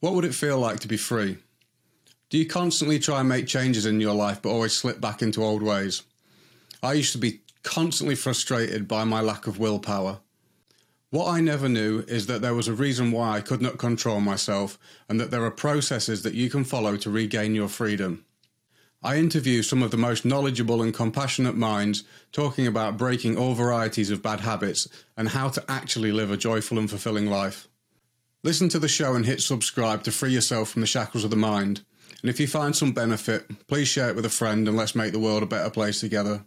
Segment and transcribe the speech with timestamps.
[0.00, 1.36] What would it feel like to be free?
[2.30, 5.44] Do you constantly try and make changes in your life but always slip back into
[5.44, 6.02] old ways?
[6.82, 10.20] I used to be constantly frustrated by my lack of willpower.
[11.10, 14.20] What I never knew is that there was a reason why I could not control
[14.20, 14.78] myself
[15.08, 18.24] and that there are processes that you can follow to regain your freedom.
[19.02, 24.10] I interview some of the most knowledgeable and compassionate minds talking about breaking all varieties
[24.10, 27.66] of bad habits and how to actually live a joyful and fulfilling life.
[28.42, 31.36] Listen to the show and hit subscribe to free yourself from the shackles of the
[31.36, 31.82] mind.
[32.22, 35.12] And if you find some benefit, please share it with a friend and let's make
[35.12, 36.44] the world a better place together.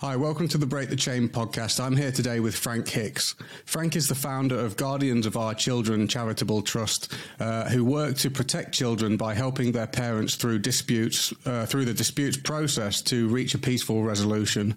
[0.00, 1.82] Hi, welcome to the Break the Chain podcast.
[1.82, 3.34] I'm here today with Frank Hicks.
[3.64, 8.28] Frank is the founder of Guardians of Our Children Charitable Trust, uh, who work to
[8.28, 13.54] protect children by helping their parents through disputes, uh, through the disputes process to reach
[13.54, 14.74] a peaceful resolution.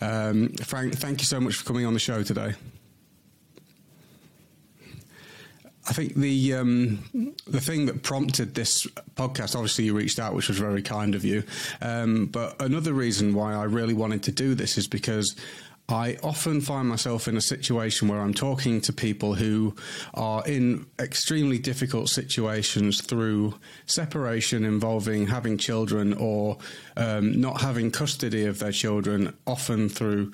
[0.00, 2.54] Um, Frank, thank you so much for coming on the show today.
[5.88, 10.48] I think the um, the thing that prompted this podcast, obviously, you reached out, which
[10.48, 11.44] was very kind of you.
[11.80, 15.36] Um, but another reason why I really wanted to do this is because
[15.88, 19.76] I often find myself in a situation where I'm talking to people who
[20.14, 23.54] are in extremely difficult situations through
[23.86, 26.58] separation involving having children or
[26.96, 30.32] um, not having custody of their children, often through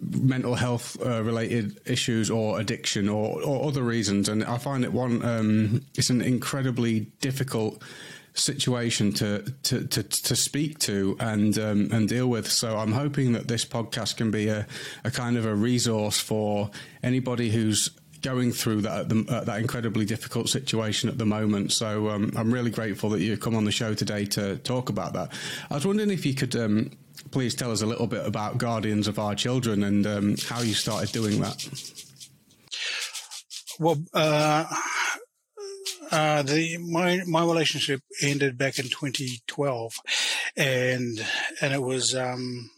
[0.00, 4.28] mental health uh, related issues or addiction or, or, other reasons.
[4.28, 7.82] And I find it one, um, it's an incredibly difficult
[8.34, 12.50] situation to to to, to speak to and um, and deal with.
[12.50, 14.66] So I'm hoping that this podcast can be a,
[15.04, 16.70] a kind of a resource for
[17.02, 17.90] anybody who's
[18.22, 21.72] going through that uh, that incredibly difficult situation at the moment.
[21.72, 25.12] So um, I'm really grateful that you come on the show today to talk about
[25.14, 25.32] that.
[25.70, 26.90] I was wondering if you could um,
[27.30, 30.74] please tell us a little bit about Guardians of Our Children and um, how you
[30.74, 31.66] started doing that.
[33.78, 34.64] Well, uh,
[36.10, 39.94] uh, the my my relationship ended back in 2012,
[40.56, 41.24] and
[41.60, 42.70] and it was um,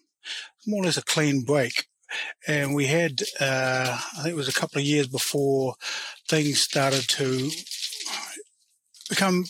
[0.67, 1.87] more or less a clean break.
[2.49, 5.77] And we had, uh, I think it was a couple of years before
[6.29, 7.51] things started to
[9.09, 9.45] become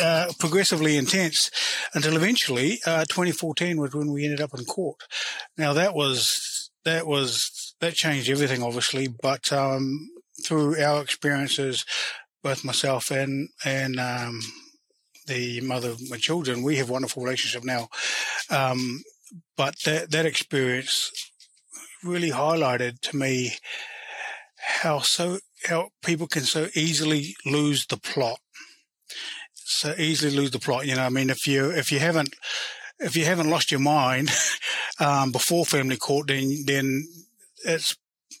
[0.00, 1.50] uh, progressively intense
[1.94, 5.00] until eventually uh, 2014 was when we ended up in court.
[5.56, 10.10] Now that was that was that changed everything, obviously, but um,
[10.44, 11.84] through our experiences,
[12.42, 14.40] both myself and and um,
[15.26, 17.88] the mother of my children, we have wonderful relationship now.
[18.50, 19.02] Um,
[19.56, 21.10] but that that experience
[22.02, 23.52] really highlighted to me
[24.56, 28.38] how so how people can so easily lose the plot
[29.68, 30.86] so easily lose the plot.
[30.86, 32.34] You know, I mean, if you if you haven't
[32.98, 34.30] if you haven't lost your mind
[35.00, 37.06] um, before family court, then then
[37.64, 37.96] it's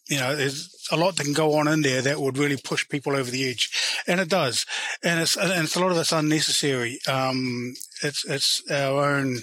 [0.08, 2.88] you know there's a lot that can go on in there that would really push
[2.88, 3.70] people over the edge,
[4.06, 4.64] and it does,
[5.02, 6.98] and it's and it's a lot of it's unnecessary.
[7.06, 9.40] Um, it's it's our own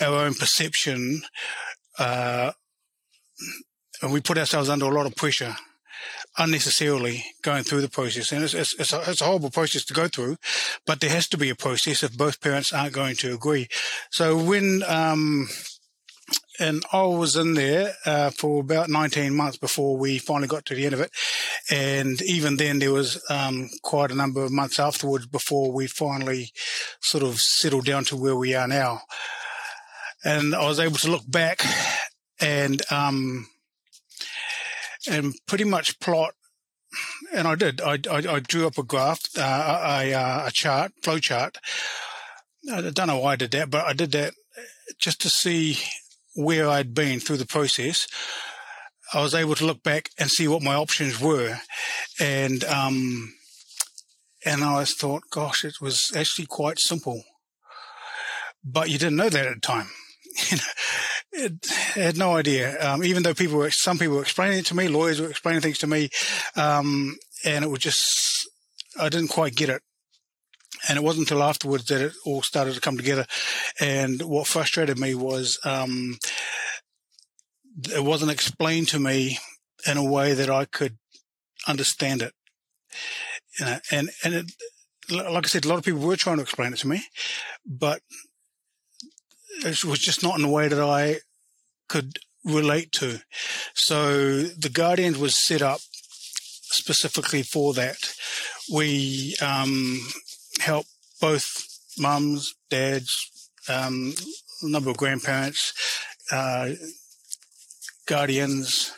[0.00, 1.22] our own perception,
[1.98, 2.52] uh,
[4.02, 5.56] and we put ourselves under a lot of pressure
[6.38, 8.32] unnecessarily going through the process.
[8.32, 10.36] And it's, it's, it's, a, it's, a, horrible process to go through,
[10.86, 13.68] but there has to be a process if both parents aren't going to agree.
[14.10, 15.48] So when, um,
[16.58, 20.74] and I was in there uh, for about 19 months before we finally got to
[20.74, 21.10] the end of it.
[21.70, 26.52] And even then, there was um, quite a number of months afterwards before we finally
[27.00, 29.02] sort of settled down to where we are now.
[30.24, 31.62] And I was able to look back
[32.40, 33.46] and um,
[35.08, 36.34] and pretty much plot.
[37.34, 37.80] And I did.
[37.80, 41.56] I, I, I drew up a graph, uh, a, a, chart, flow chart.
[42.70, 44.34] I don't know why I did that, but I did that
[44.98, 45.78] just to see
[46.34, 48.06] where I'd been through the process.
[49.14, 51.58] I was able to look back and see what my options were,
[52.20, 53.34] and um,
[54.44, 57.22] and I thought, gosh, it was actually quite simple.
[58.64, 59.88] But you didn't know that at the time.
[61.34, 61.50] I
[61.94, 62.78] had no idea.
[62.80, 65.62] Um, even though people were, some people were explaining it to me, lawyers were explaining
[65.62, 66.10] things to me,
[66.56, 68.48] um, and it was just,
[69.00, 69.82] I didn't quite get it.
[70.88, 73.24] And it wasn't until afterwards that it all started to come together.
[73.78, 76.18] And what frustrated me was, um,
[77.94, 79.38] it wasn't explained to me
[79.86, 80.98] in a way that I could
[81.68, 82.32] understand it.
[83.58, 84.52] You know, and, and it,
[85.10, 87.02] like I said, a lot of people were trying to explain it to me,
[87.64, 88.00] but
[89.64, 91.16] it was just not in a way that I
[91.88, 93.20] could relate to.
[93.74, 95.80] So the Guardian was set up
[96.72, 98.14] specifically for that.
[98.72, 100.00] We um,
[100.60, 100.86] help
[101.20, 101.68] both
[101.98, 104.14] mums, dads, um,
[104.62, 105.72] a number of grandparents,
[106.30, 106.70] uh,
[108.06, 108.92] guardians,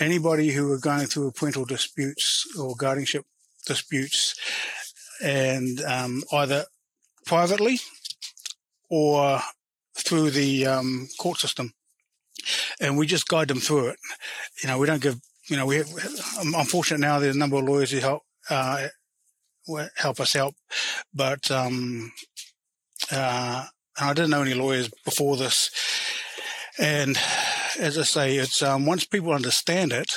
[0.00, 3.24] anybody who are going through parental disputes or guardianship
[3.66, 4.34] disputes,
[5.22, 6.64] and um, either
[7.24, 7.78] privately
[8.90, 9.40] or
[9.96, 11.72] through the um, court system,
[12.80, 13.98] and we just guide them through it.
[14.62, 15.20] You know, we don't give.
[15.48, 15.82] You know, we
[16.38, 17.18] I'm fortunate now.
[17.18, 18.88] There's a number of lawyers who help uh,
[19.96, 20.54] help us help,
[21.12, 22.12] but um,
[23.12, 23.66] uh,
[24.00, 25.70] I didn't know any lawyers before this,
[26.78, 27.18] and
[27.78, 30.16] as I say, it's um, once people understand it,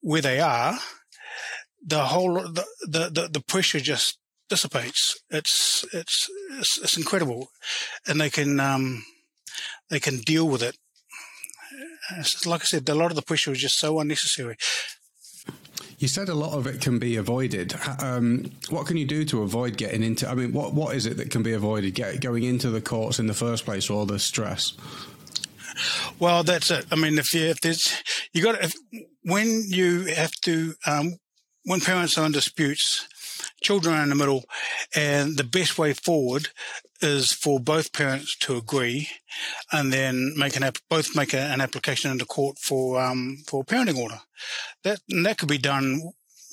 [0.00, 0.78] where they are,
[1.84, 5.20] the whole the the, the pressure just dissipates.
[5.30, 6.28] It's, it's
[6.58, 7.48] it's it's incredible,
[8.06, 9.04] and they can um,
[9.90, 10.76] they can deal with it.
[12.16, 14.56] It's, like I said, a lot of the pressure is just so unnecessary.
[15.98, 17.74] You said a lot of it can be avoided.
[18.00, 20.28] Um, what can you do to avoid getting into?
[20.28, 21.94] I mean, what what is it that can be avoided?
[21.94, 24.74] Get, going into the courts in the first place, or the stress?
[26.18, 26.86] Well, that's it.
[26.90, 28.00] I mean, if you if there's
[28.32, 28.74] you got if,
[29.22, 31.16] when you have to um,
[31.64, 33.08] when parents are in disputes,
[33.62, 34.44] children are in the middle,
[34.94, 36.48] and the best way forward
[37.00, 39.08] is for both parents to agree,
[39.72, 43.64] and then make an both make a, an application into court for um, for a
[43.64, 44.20] parenting order.
[44.84, 46.00] That that could be done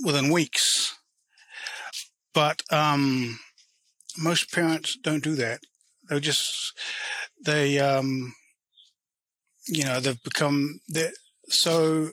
[0.04, 0.98] within weeks,
[2.34, 3.40] but um,
[4.18, 5.60] most parents don't do that.
[6.10, 6.74] They just
[7.44, 8.34] they um,
[9.68, 11.12] you know they've become they're
[11.48, 12.12] so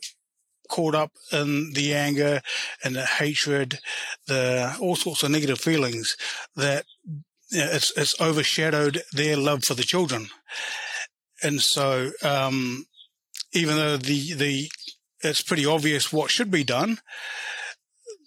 [0.73, 2.41] caught up in the anger
[2.83, 3.79] and the hatred,
[4.27, 6.17] the all sorts of negative feelings
[6.57, 6.87] that
[7.51, 10.29] it's, it's overshadowed their love for the children.
[11.43, 12.87] And so, um,
[13.53, 14.71] even though the, the,
[15.21, 16.99] it's pretty obvious what should be done,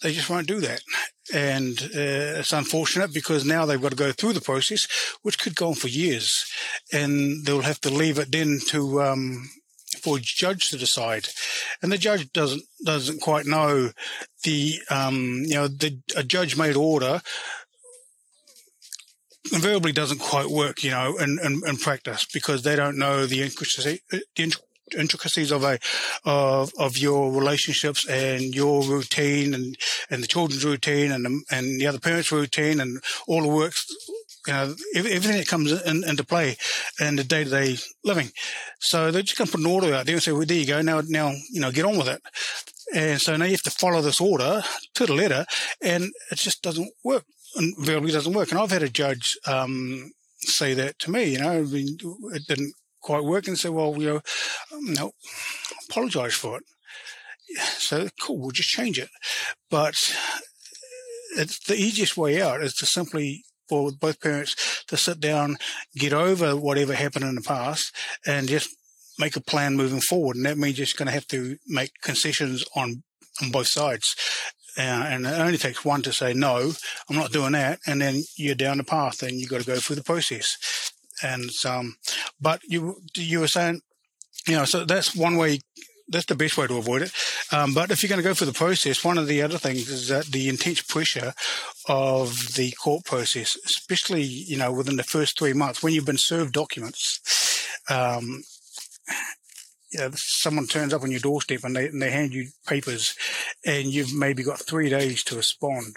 [0.04, 0.82] they just won't do that.
[1.34, 4.88] And uh, it's unfortunate because now they've got to go through the process,
[5.24, 6.46] which could go on for years,
[6.94, 9.50] and they'll have to leave it then to um,
[9.98, 11.28] for a judge to decide,
[11.82, 13.92] and the judge doesn't doesn't quite know
[14.44, 17.22] the um, you know the a judge made order
[19.54, 23.42] invariably doesn't quite work, you know, in, in, in practice because they don't know the
[23.42, 24.56] intricacies, the
[24.98, 25.80] intricacies of a
[26.26, 29.78] of of your relationships and your routine and
[30.12, 33.92] and the children's routine and and the other parents' routine and all the works
[34.48, 36.58] you know, everything that comes in, into play
[37.00, 38.30] in the day to day living.
[38.80, 40.68] So they're just going to put an order out there and say, well, there you
[40.68, 40.82] go.
[40.82, 42.22] Now, now, you know, get on with it.
[42.94, 44.64] And so now you have to follow this order
[44.94, 45.46] to the letter
[45.82, 47.26] and it just doesn't work
[47.56, 48.52] and really doesn't work.
[48.52, 51.98] And I've had a judge, um, say that to me, you know, I mean,
[52.34, 54.22] it didn't quite work and say, well, you know,
[54.74, 55.12] um, no,
[55.90, 56.64] apologize for it.
[57.78, 59.10] So cool, we'll just change it.
[59.70, 60.16] But
[61.38, 65.58] it's the easiest way out is to simply for both parents to sit down,
[65.96, 67.94] get over whatever happened in the past,
[68.26, 68.70] and just
[69.20, 70.36] make a plan moving forward.
[70.36, 73.04] And that means you're just going to have to make concessions on
[73.42, 74.16] on both sides.
[74.78, 76.72] Uh, and it only takes one to say no,
[77.10, 79.78] I'm not doing that, and then you're down the path, and you've got to go
[79.78, 80.92] through the process.
[81.24, 81.96] And um,
[82.42, 83.82] but you you were saying,
[84.48, 85.60] you know, so that's one way
[86.08, 87.12] that's the best way to avoid it.
[87.52, 89.90] Um, but if you're going to go through the process, one of the other things
[89.90, 91.34] is that the intense pressure
[91.88, 96.18] of the court process, especially you know within the first three months when you've been
[96.18, 97.20] served documents.
[97.90, 98.44] Um,
[99.92, 103.16] you know, someone turns up on your doorstep and they, and they hand you papers,
[103.66, 105.96] and you've maybe got three days to respond,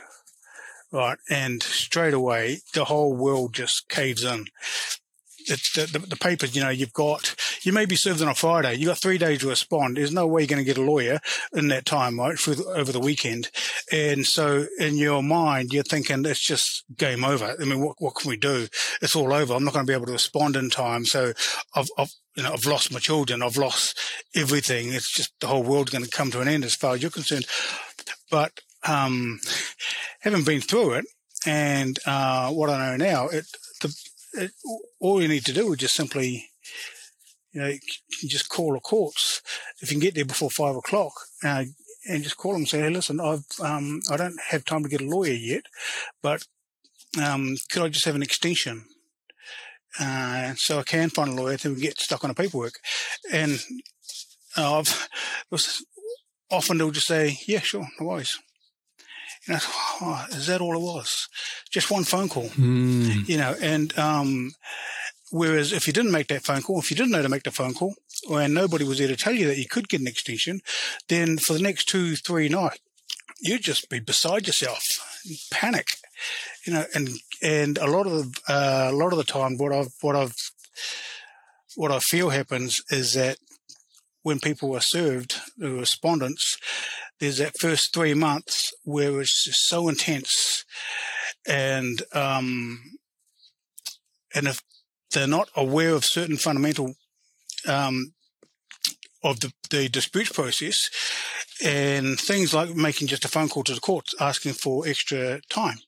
[0.92, 1.18] right?
[1.28, 4.44] And straight away, the whole world just caves in
[5.48, 8.74] the, the, the, papers, you know, you've got, you may be served on a Friday.
[8.74, 9.96] You've got three days to respond.
[9.96, 11.20] There's no way you're going to get a lawyer
[11.52, 13.50] in that time, right, the, over the weekend.
[13.90, 17.56] And so in your mind, you're thinking it's just game over.
[17.60, 18.68] I mean, what, what can we do?
[19.00, 19.54] It's all over.
[19.54, 21.04] I'm not going to be able to respond in time.
[21.04, 21.32] So
[21.74, 23.42] I've, I've you know, I've lost my children.
[23.42, 23.98] I've lost
[24.34, 24.92] everything.
[24.92, 27.10] It's just the whole world's going to come to an end as far as you're
[27.10, 27.46] concerned.
[28.30, 28.52] But,
[28.86, 29.40] um,
[30.20, 31.04] having been through it
[31.44, 33.44] and, uh, what I know now, it,
[33.80, 33.92] the,
[34.38, 34.52] it,
[35.00, 36.50] all you need to do is just simply,
[37.52, 39.42] you know, you just call the courts.
[39.80, 41.12] If you can get there before five o'clock,
[41.45, 41.64] uh,
[42.09, 44.88] and just call them and say, hey, listen, I've, um, I don't have time to
[44.88, 45.64] get a lawyer yet,
[46.23, 46.47] but,
[47.23, 48.85] um, could I just have an extension?
[49.99, 52.75] Uh, so I can find a lawyer to get stuck on the paperwork.
[53.33, 53.59] And
[54.57, 55.09] I've,
[56.50, 58.38] often they'll just say, yeah, sure, no worries.
[59.48, 61.26] You know, oh, is that all it was?
[61.70, 63.26] Just one phone call, mm.
[63.26, 64.52] you know, and, um,
[65.30, 67.50] whereas if you didn't make that phone call, if you didn't know to make the
[67.50, 67.94] phone call,
[68.30, 70.60] and nobody was there to tell you that you could get an extension,
[71.08, 72.78] then for the next two, three nights,
[73.40, 74.82] you'd just be beside yourself,
[75.50, 75.86] panic,
[76.66, 77.08] you know, and,
[77.42, 80.34] and a lot of the, uh, a lot of the time, what I've, what I've,
[81.76, 83.38] what I feel happens is that
[84.22, 86.58] when people are served, the respondents,
[87.20, 90.64] there's that first three months where it's just so intense,
[91.46, 92.80] and um,
[94.34, 94.60] and if
[95.12, 96.94] they're not aware of certain fundamental
[97.66, 98.12] um,
[99.25, 100.90] of the, the dispute process
[101.64, 105.78] and things like making just a phone call to the court asking for extra time,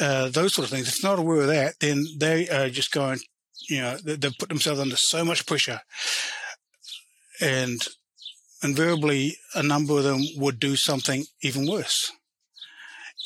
[0.00, 0.88] uh, those sort of things.
[0.88, 3.20] If they're not aware of that, then they are just going,
[3.68, 5.80] you know, they, they've put themselves under so much pressure.
[7.40, 7.80] And
[8.62, 12.12] invariably, a number of them would do something even worse.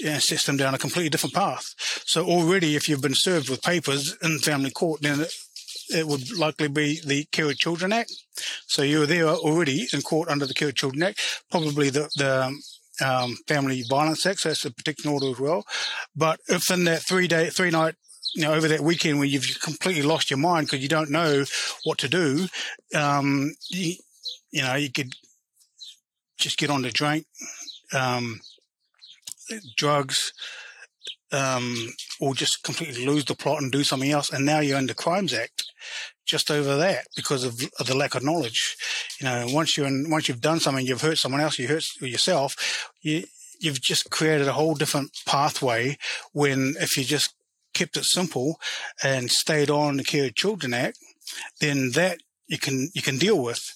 [0.05, 1.75] And sets them down a completely different path.
[2.07, 5.25] So already, if you've been served with papers in family court, then
[5.91, 8.13] it would likely be the Care of Children Act.
[8.67, 12.59] So you're there already in court under the Care of Children Act, probably the, the
[13.05, 15.65] um, Family Violence Act, so that's a protection order as well.
[16.17, 17.95] But if in that three day, three night
[18.35, 21.45] you know, over that weekend when you've completely lost your mind because you don't know
[21.85, 22.47] what to do,
[22.95, 23.95] um, you,
[24.51, 25.13] you, know, you could
[26.39, 27.27] just get on the drink,
[27.93, 28.41] um,
[29.77, 30.33] drugs,
[31.33, 34.31] um, or just completely lose the plot and do something else.
[34.31, 35.65] And now you're under Crimes Act
[36.25, 38.77] just over that because of, of, the lack of knowledge.
[39.21, 41.85] You know, once you're in, once you've done something, you've hurt someone else, you hurt
[42.01, 42.91] yourself.
[43.01, 43.25] You
[43.61, 45.97] you've just created a whole different pathway.
[46.33, 47.35] When if you just
[47.73, 48.61] kept it simple
[49.03, 50.99] and stayed on the Care of Children Act,
[51.61, 53.73] then that you can you can deal with.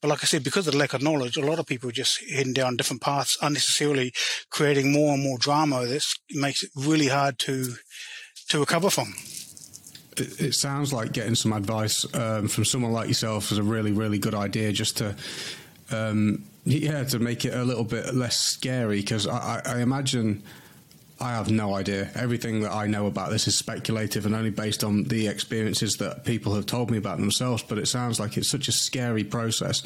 [0.00, 1.92] But like I said, because of the lack of knowledge, a lot of people are
[1.92, 4.12] just heading down different paths, unnecessarily
[4.50, 5.84] creating more and more drama.
[5.86, 7.74] That makes it really hard to
[8.48, 9.14] to recover from
[10.20, 13.92] it, it sounds like getting some advice um, from someone like yourself is a really,
[13.92, 15.16] really good idea just to.
[15.90, 20.44] Um, yeah, to make it a little bit less scary, because I, I, I imagine
[21.22, 22.10] I have no idea.
[22.14, 26.24] Everything that I know about this is speculative and only based on the experiences that
[26.24, 27.62] people have told me about themselves.
[27.62, 29.82] But it sounds like it's such a scary process.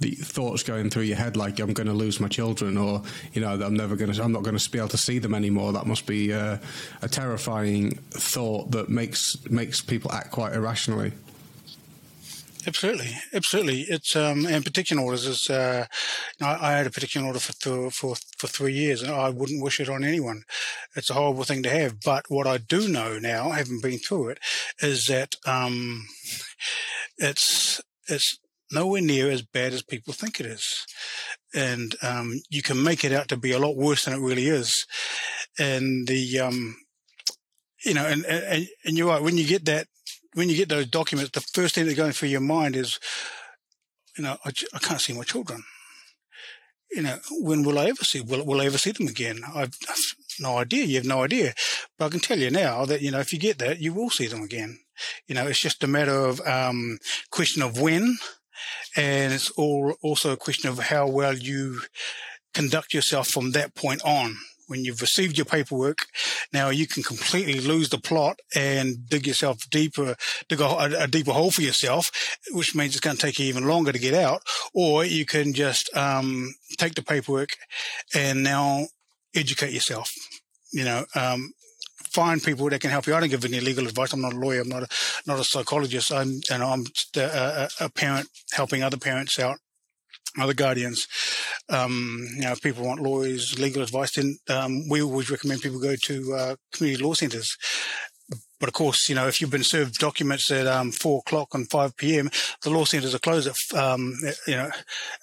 [0.00, 3.02] The thoughts going through your head, like I'm going to lose my children, or
[3.34, 5.34] you know, I'm never going to, I'm not going to be able to see them
[5.34, 5.74] anymore.
[5.74, 6.56] That must be uh,
[7.02, 11.12] a terrifying thought that makes makes people act quite irrationally.
[12.66, 13.82] Absolutely, absolutely.
[13.82, 15.48] It's um, and protection orders is.
[15.48, 15.86] Uh,
[16.42, 19.62] I, I, had a protection order for th- for for three years, and I wouldn't
[19.62, 20.42] wish it on anyone.
[20.96, 22.00] It's a horrible thing to have.
[22.00, 24.38] But what I do know now, having been through it,
[24.80, 26.06] is that um,
[27.16, 28.38] it's it's
[28.72, 30.84] nowhere near as bad as people think it is,
[31.54, 34.48] and um, you can make it out to be a lot worse than it really
[34.48, 34.84] is.
[35.58, 36.76] And the um,
[37.84, 39.86] you know, and, and and you're right when you get that
[40.38, 43.00] when you get those documents, the first thing that's going through your mind is,
[44.16, 45.64] you know, I, I can't see my children.
[46.92, 48.20] You know, when will I ever see?
[48.20, 49.40] Will, will I ever see them again?
[49.52, 50.84] I've, I've no idea.
[50.84, 51.54] You have no idea.
[51.98, 54.10] But I can tell you now that, you know, if you get that, you will
[54.10, 54.78] see them again.
[55.26, 56.98] You know, it's just a matter of, um,
[57.32, 58.16] question of when.
[58.96, 61.82] And it's all also a question of how well you
[62.54, 64.36] conduct yourself from that point on
[64.68, 65.98] when you've received your paperwork,
[66.52, 70.14] now you can completely lose the plot and dig yourself deeper,
[70.48, 72.10] dig a, a deeper hole for yourself,
[72.52, 74.42] which means it's going to take you even longer to get out.
[74.74, 77.50] Or you can just um, take the paperwork
[78.14, 78.86] and now
[79.34, 80.12] educate yourself.
[80.70, 81.52] You know, um,
[82.10, 83.14] find people that can help you.
[83.14, 84.12] I don't give any legal advice.
[84.12, 84.60] I'm not a lawyer.
[84.60, 84.88] I'm not a
[85.26, 86.12] not a psychologist.
[86.12, 86.84] I'm and I'm
[87.16, 89.58] a, a parent helping other parents out
[90.38, 91.06] other guardians.
[91.68, 95.80] Um, you know, if people want lawyers, legal advice, then um, we always recommend people
[95.80, 97.56] go to uh, community law centres.
[98.60, 101.70] But of course, you know, if you've been served documents at um, four o'clock and
[101.70, 102.28] five p.m.,
[102.62, 104.14] the law centres are closed at um,
[104.46, 104.70] you know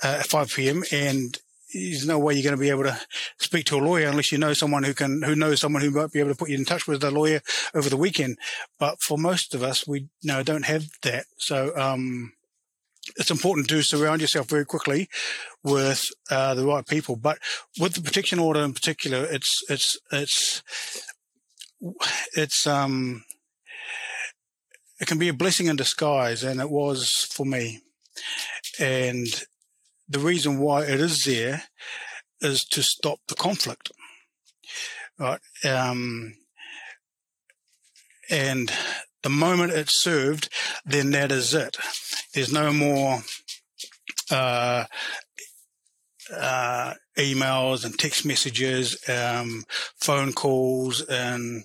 [0.03, 0.83] uh, at five p.m.
[0.91, 1.37] and
[1.73, 2.97] there's no way you're going to be able to
[3.37, 6.11] speak to a lawyer unless you know someone who can who knows someone who might
[6.11, 7.41] be able to put you in touch with a lawyer
[7.73, 8.37] over the weekend.
[8.79, 11.25] But for most of us, we you know don't have that.
[11.37, 12.31] So um,
[13.15, 15.09] it's important to surround yourself very quickly
[15.63, 17.15] with uh, the right people.
[17.15, 17.39] But
[17.79, 20.63] with the protection order in particular, it's it's it's
[22.35, 23.23] it's um
[24.99, 27.81] it can be a blessing in disguise, and it was for me.
[28.79, 29.27] And
[30.07, 31.63] the reason why it is there
[32.41, 33.91] is to stop the conflict,
[35.17, 35.39] right?
[35.65, 36.35] Um,
[38.29, 38.71] and
[39.25, 40.49] the moment it's served,
[40.85, 41.77] then that is it.
[42.35, 43.23] There's no more
[44.29, 44.85] uh,
[46.31, 49.63] uh, emails and text messages, um,
[49.99, 51.63] phone calls, and,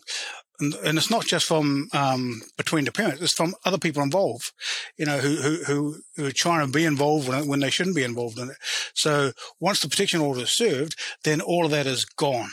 [0.58, 4.52] and, and it's not just from um, between the parents; it's from other people involved.
[4.96, 8.04] You know, who who who, are trying to be involved in when they shouldn't be
[8.04, 8.56] involved in it.
[8.94, 12.52] So once the protection order is served, then all of that is gone.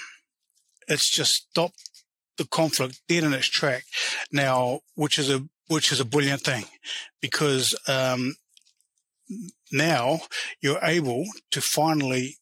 [0.89, 1.86] It's just stopped
[2.37, 3.83] the conflict dead in its track
[4.31, 6.63] now, which is a which is a brilliant thing
[7.21, 8.35] because um,
[9.71, 10.19] now
[10.61, 12.37] you're able to finally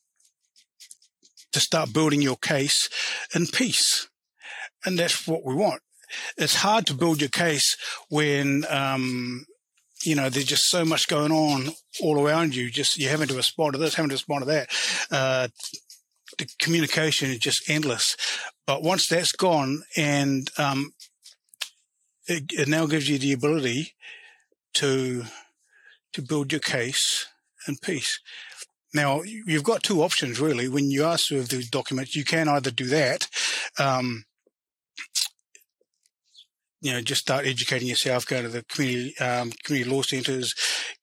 [1.56, 2.90] to start building your case
[3.34, 4.08] in peace.
[4.86, 5.82] And that's what we want.
[6.38, 7.78] It's hard to build your case
[8.10, 9.46] when, um,
[10.04, 11.72] you know, there's just so much going on
[12.02, 12.70] all around you.
[12.70, 14.70] Just you're having to respond to this, having to respond to that.
[15.10, 15.48] Uh,
[16.38, 18.15] the communication is just endless.
[18.68, 20.92] But once that's gone, and um,
[22.27, 23.94] it, it now gives you the ability
[24.75, 25.24] to
[26.13, 27.27] to build your case
[27.68, 28.20] in peace.
[28.94, 30.70] Now, you've got two options really.
[30.70, 33.27] When you are served these documents, you can either do that,
[33.77, 34.24] um,
[36.86, 40.54] you know, just start educating yourself, go to the community, um, community law centres,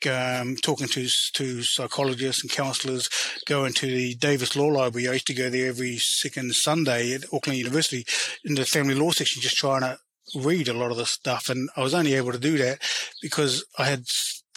[0.08, 3.08] um, talking to, to psychologists and counsellors,
[3.46, 5.08] go into the Davis Law Library.
[5.08, 8.06] I used to go there every second Sunday at Auckland University
[8.44, 9.98] in the family law section, just trying to
[10.36, 11.48] read a lot of the stuff.
[11.48, 12.78] And I was only able to do that
[13.20, 14.04] because I had,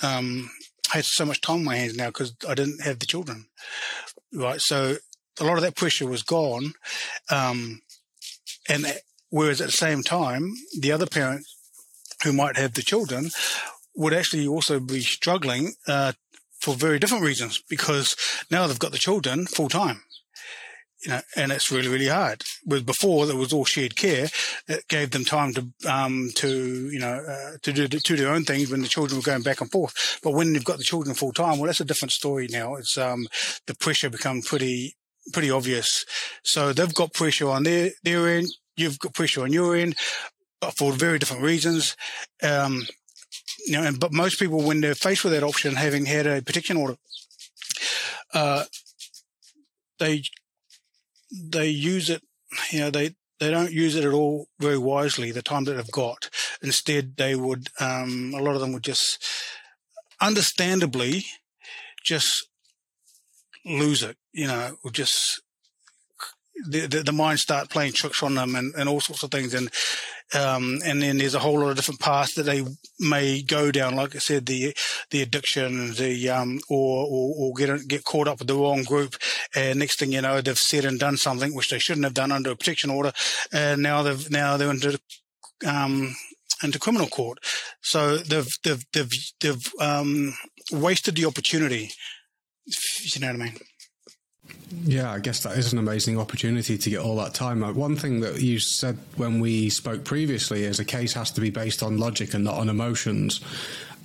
[0.03, 0.51] um,
[0.93, 3.47] I had so much time on my hands now because I didn't have the children.
[4.31, 4.61] Right.
[4.61, 4.97] So
[5.39, 6.73] a lot of that pressure was gone.
[7.31, 7.81] Um,
[8.69, 8.85] and
[9.35, 11.45] whereas at the same time, the other parent
[12.23, 13.29] who might have the children
[13.95, 16.13] would actually also be struggling, uh,
[16.59, 18.15] for very different reasons because
[18.49, 20.01] now they've got the children full time
[21.05, 22.43] you know, and it's really, really hard.
[22.65, 24.27] With before, there was all shared care.
[24.67, 28.33] It gave them time to, um, to, you know, uh, to do, to do their
[28.33, 30.19] own things when the children were going back and forth.
[30.23, 32.75] But when you've got the children full time, well, that's a different story now.
[32.75, 33.27] It's, um,
[33.67, 34.95] the pressure become pretty,
[35.31, 36.05] pretty obvious.
[36.43, 38.47] So they've got pressure on their, their end.
[38.77, 39.95] You've got pressure on your end,
[40.75, 41.95] for very different reasons.
[42.41, 42.87] Um,
[43.65, 46.41] you know, and, but most people, when they're faced with that option, having had a
[46.41, 46.97] protection order,
[48.33, 48.65] uh,
[49.99, 50.23] they
[51.31, 52.21] they use it,
[52.71, 55.91] you know, they, they don't use it at all very wisely, the time that they've
[55.91, 56.29] got.
[56.61, 59.23] Instead, they would, um, a lot of them would just
[60.21, 61.25] understandably
[62.03, 62.47] just
[63.65, 65.41] lose it, you know, or just
[66.67, 69.53] the, the, the mind start playing tricks on them and, and all sorts of things.
[69.53, 69.69] And
[70.33, 72.65] um, and then there's a whole lot of different paths that they
[72.99, 73.95] may go down.
[73.95, 74.75] Like I said, the
[75.11, 79.15] the addiction, the um, or, or, or get get caught up with the wrong group,
[79.53, 82.31] and next thing you know, they've said and done something which they shouldn't have done
[82.31, 83.11] under a protection order,
[83.51, 84.99] and now they've now they're into
[85.65, 86.15] um,
[86.63, 87.39] into criminal court.
[87.81, 90.33] So they've they've they've they've um,
[90.71, 91.91] wasted the opportunity.
[93.03, 93.57] You know what I mean?
[94.71, 97.61] Yeah, I guess that is an amazing opportunity to get all that time.
[97.75, 101.49] One thing that you said when we spoke previously is a case has to be
[101.49, 103.41] based on logic and not on emotions.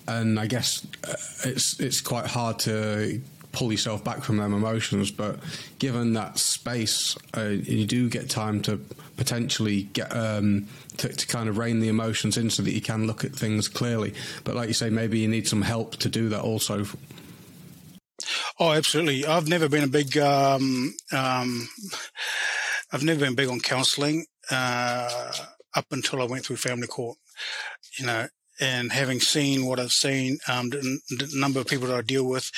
[0.06, 3.20] And I guess uh, it's it's quite hard to
[3.52, 5.10] pull yourself back from them emotions.
[5.10, 5.38] But
[5.78, 8.78] given that space, uh, you do get time to
[9.16, 10.66] potentially get um,
[10.98, 13.68] to, to, kind of rein the emotions in so that you can look at things
[13.68, 14.14] clearly.
[14.44, 16.86] But like you say, maybe you need some help to do that also.
[18.62, 19.24] Oh, absolutely.
[19.24, 21.66] I've never been a big, um, um,
[22.92, 25.32] I've never been big on counselling uh,
[25.74, 27.16] up until I went through family court.
[27.98, 28.26] You know,
[28.60, 32.28] and having seen what I've seen, um, the, the number of people that I deal
[32.28, 32.50] with,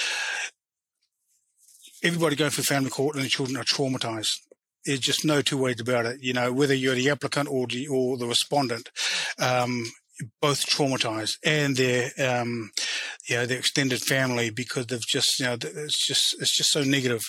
[2.02, 4.38] everybody going through family court and the children are traumatized.
[4.84, 6.20] There's just no two ways about it.
[6.20, 8.90] You know, whether you're the applicant or the or the respondent,
[9.38, 9.84] um,
[10.40, 12.70] both traumatized and their um,
[13.28, 16.82] you know their extended family because they've just you know it's just it's just so
[16.82, 17.22] negative.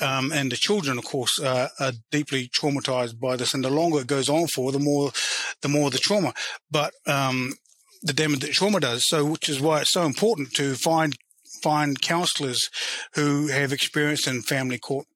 [0.00, 3.52] Um, and the children, of course, are deeply traumatized by this.
[3.52, 5.12] And the longer it goes on for, the more,
[5.60, 6.32] the more the trauma.
[6.70, 7.52] But um,
[8.00, 9.06] the damage that trauma does.
[9.06, 11.14] So, which is why it's so important to find
[11.62, 12.70] find counsellors
[13.14, 15.06] who have experience in family court.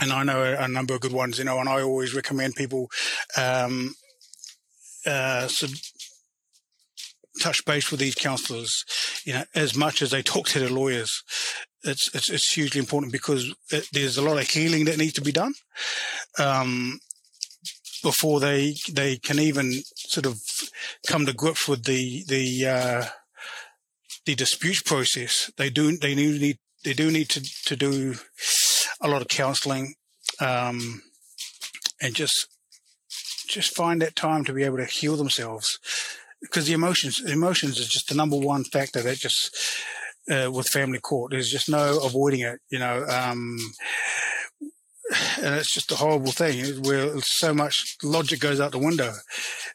[0.00, 2.56] And I know a, a number of good ones, you know, and I always recommend
[2.56, 2.88] people
[3.36, 3.94] um,
[5.06, 5.66] uh, so
[7.40, 8.84] touch base with these counsellors,
[9.24, 11.22] you know, as much as they talk to their lawyers.
[11.82, 15.22] It's, it's, it's hugely important because it, there's a lot of healing that needs to
[15.22, 15.54] be done.
[16.38, 17.00] Um,
[18.02, 20.40] before they, they can even sort of
[21.06, 23.04] come to grips with the, the, uh,
[24.26, 25.50] the dispute process.
[25.56, 28.14] They do, they need, they do need to, to do
[29.00, 29.94] a lot of counselling,
[30.40, 31.02] um,
[32.00, 32.46] and just,
[33.48, 35.78] just find that time to be able to heal themselves
[36.40, 39.56] because the emotions emotions is just the number one factor that just
[40.30, 43.58] uh, with family court there's just no avoiding it you know um,
[45.42, 49.12] and it's just a horrible thing where so much logic goes out the window.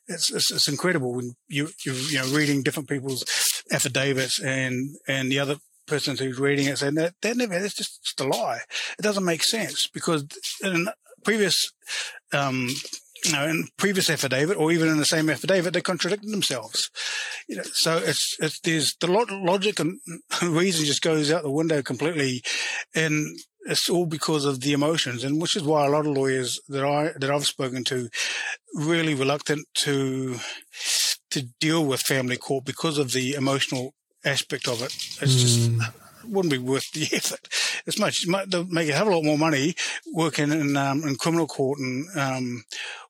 [0.08, 3.25] It's, it's, it's incredible when you you you know reading different people's
[3.71, 8.04] affidavits and and the other person who's reading it saying that that never it's just,
[8.04, 8.62] just a lie.
[8.97, 10.25] It doesn't make sense because
[10.63, 10.88] in
[11.23, 11.71] previous
[12.32, 12.69] um,
[13.26, 16.90] you know, in previous affidavit or even in the same affidavit, they contradicted themselves.
[17.48, 20.00] You know, so it's, it's, there's the logic and
[20.44, 22.44] reason just goes out the window completely.
[22.94, 25.24] And it's all because of the emotions.
[25.24, 28.10] And which is why a lot of lawyers that I, that I've spoken to
[28.76, 30.38] really reluctant to,
[31.32, 34.94] to deal with family court because of the emotional aspect of it.
[34.94, 35.40] It's mm.
[35.40, 36.32] just, hmm.
[36.32, 37.48] wouldn't be worth the effort
[37.88, 38.26] as much.
[38.48, 39.76] They'll make a hell of a lot more money
[40.14, 42.64] working in, um, in criminal court and, um,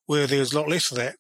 [0.06, 1.16] where there's a lot less of that.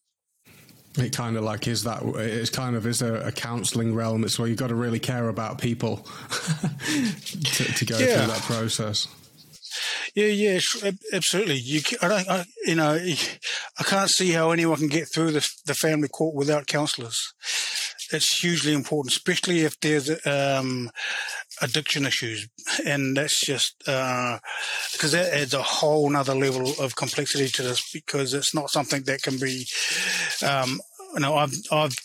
[0.97, 4.23] It kind of like is that it's kind of is a, a counselling realm.
[4.23, 5.97] It's where you've got to really care about people
[6.29, 8.17] to, to, go yeah.
[8.17, 9.07] through that process.
[10.15, 10.59] Yeah, yeah,
[11.11, 11.55] absolutely.
[11.55, 15.49] You, I don't, I, you know, I can't see how anyone can get through the,
[15.65, 17.33] the family court without counsellors.
[18.13, 20.89] It's hugely important, especially if there's um,
[21.61, 22.47] addiction issues,
[22.85, 27.91] and that's just because uh, that adds a whole nother level of complexity to this
[27.91, 29.67] because it's not something that can be.
[30.45, 30.79] Um,
[31.13, 31.95] you know, I've I've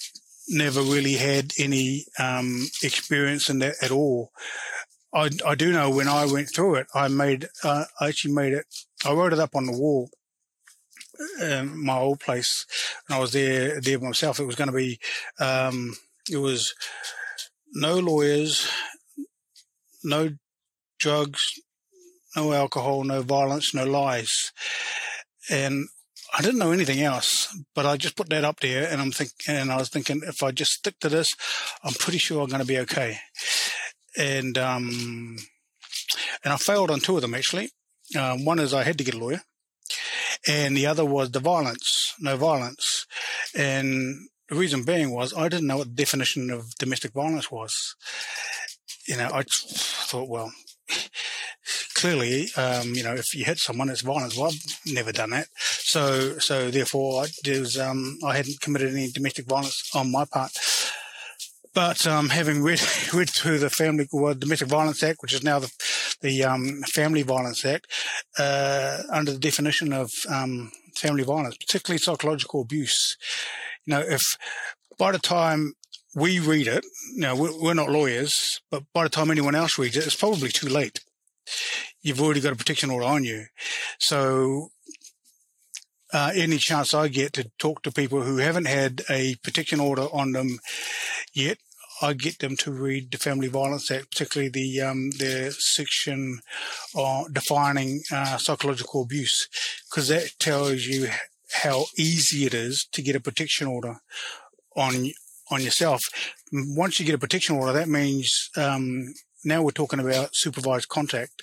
[0.49, 4.31] never really had any um, experience in that at all.
[5.13, 8.53] I, I do know when I went through it, I made uh, I actually made
[8.53, 8.67] it.
[9.05, 10.11] I wrote it up on the wall
[11.41, 12.67] in my old place,
[13.09, 14.39] and I was there there myself.
[14.39, 15.01] It was going to be
[15.39, 15.95] um,
[16.31, 16.75] it was
[17.73, 18.69] no lawyers,
[20.03, 20.31] no
[20.99, 21.61] drugs,
[22.37, 24.53] no alcohol, no violence, no lies.
[25.49, 25.89] And
[26.37, 29.55] I didn't know anything else, but I just put that up there and I'm thinking,
[29.55, 31.35] and I was thinking if I just stick to this,
[31.83, 33.19] I'm pretty sure I'm going to be okay.
[34.17, 35.37] And, um,
[36.45, 37.71] and I failed on two of them actually.
[38.19, 39.43] Um, one is I had to get a lawyer
[40.47, 43.07] and the other was the violence, no violence.
[43.57, 47.97] And the reason being was I didn't know what the definition of domestic violence was
[49.11, 50.53] you know, I thought, well,
[51.95, 54.37] clearly, um, you know, if you hit someone, it's violence.
[54.37, 55.49] Well, I've never done that.
[55.57, 60.53] So, so therefore, I, was, um, I hadn't committed any domestic violence on my part.
[61.75, 62.81] But um, having read
[63.13, 65.73] read through the Family well, Domestic Violence Act, which is now the
[66.21, 67.87] the um, Family Violence Act,
[68.39, 73.17] uh, under the definition of um, family violence, particularly psychological abuse,
[73.87, 74.37] you know, if
[74.99, 75.75] by the time
[76.15, 76.85] we read it.
[77.15, 80.69] Know, we're not lawyers, but by the time anyone else reads it, it's probably too
[80.69, 81.01] late.
[82.03, 83.47] You've already got a protection order on you.
[83.99, 84.69] So,
[86.13, 90.07] uh, any chance I get to talk to people who haven't had a protection order
[90.13, 90.59] on them
[91.33, 91.59] yet,
[92.03, 96.41] I get them to read the Family Violence Act, particularly the um, the section
[96.95, 99.49] on defining uh, psychological abuse,
[99.89, 101.11] because that tells you
[101.63, 103.97] how easy it is to get a protection order
[104.75, 105.11] on
[105.51, 106.03] on yourself.
[106.53, 109.13] Once you get a protection order, that means um,
[109.45, 111.43] now we're talking about supervised contact.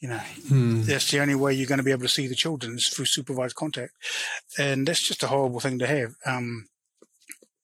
[0.00, 0.82] You know, hmm.
[0.82, 3.06] that's the only way you're going to be able to see the children is through
[3.06, 3.92] supervised contact,
[4.58, 6.14] and that's just a horrible thing to have.
[6.24, 6.66] Um,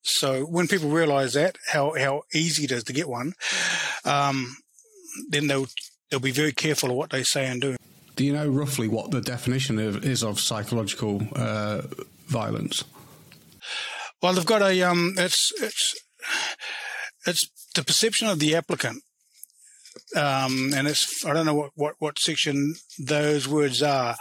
[0.03, 3.35] so when people realise that how how easy it is to get one,
[4.05, 4.57] um,
[5.29, 5.67] then they'll
[6.11, 7.77] they'll be very careful of what they say and do.
[8.17, 11.83] Do you know roughly what the definition of, is of psychological uh,
[12.27, 12.85] violence?
[14.25, 15.95] Well, they've got a um, it's it's
[17.27, 19.03] it's the perception of the applicant,
[20.17, 24.17] um, and it's I don't know what, what what section those words are,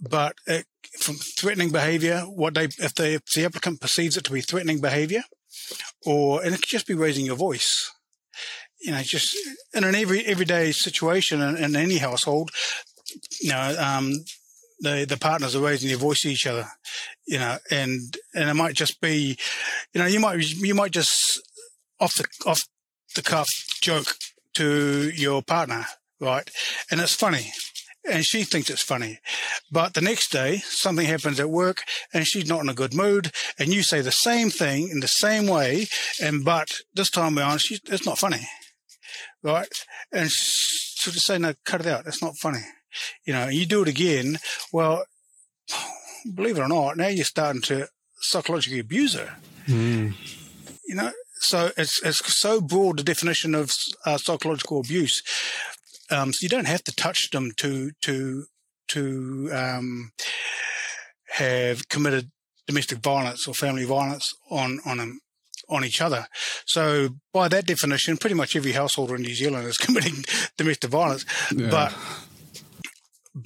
[0.00, 0.66] but it,
[0.98, 4.80] from threatening behaviour, what they if they if the applicant perceives it to be threatening
[4.80, 5.22] behaviour,
[6.04, 7.92] or and it could just be raising your voice.
[8.80, 9.38] You know, just
[9.72, 12.50] in an every everyday situation in, in any household,
[13.40, 14.12] you know, um,
[14.80, 16.66] the the partners are raising their voice to each other,
[17.26, 19.38] you know, and and it might just be,
[19.92, 21.40] you know, you might you might just
[22.00, 22.62] off the off
[23.14, 23.48] the cuff
[23.80, 24.14] joke
[24.54, 25.86] to your partner,
[26.20, 26.50] right?
[26.90, 27.52] And it's funny.
[28.08, 29.18] And she thinks it's funny.
[29.72, 31.82] But the next day, something happens at work
[32.14, 33.32] and she's not in a good mood.
[33.58, 35.88] And you say the same thing in the same way.
[36.22, 38.46] And, but this time around, she's, it's not funny.
[39.42, 39.66] Right.
[40.12, 42.06] And she'll just say, no, cut it out.
[42.06, 42.62] It's not funny
[43.24, 44.38] you know, you do it again.
[44.72, 45.04] Well,
[46.34, 47.88] believe it or not, now you're starting to
[48.20, 49.36] psychologically abuse her.
[49.66, 50.14] Mm.
[50.86, 53.72] You know, so it's it's so broad the definition of
[54.04, 55.22] uh, psychological abuse.
[56.10, 58.44] Um, so you don't have to touch them to to
[58.88, 60.12] to um,
[61.30, 62.30] have committed
[62.66, 65.20] domestic violence or family violence on on them
[65.68, 66.26] on each other.
[66.64, 70.24] So by that definition, pretty much every householder in New Zealand is committing
[70.56, 71.24] domestic violence.
[71.54, 71.70] Yeah.
[71.70, 71.94] But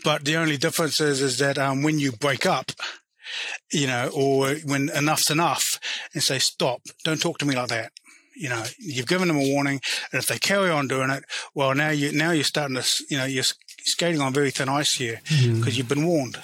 [0.04, 2.70] but the only difference is, is that um, when you break up,
[3.72, 5.80] you know, or when enough's enough
[6.14, 7.92] and say, stop, don't talk to me like that.
[8.36, 9.80] You know, you've given them a warning.
[10.12, 11.24] And if they carry on doing it,
[11.54, 13.44] well, now you, now you're starting to, you know, you're
[13.84, 15.68] skating on very thin ice here because mm-hmm.
[15.70, 16.38] you've been warned,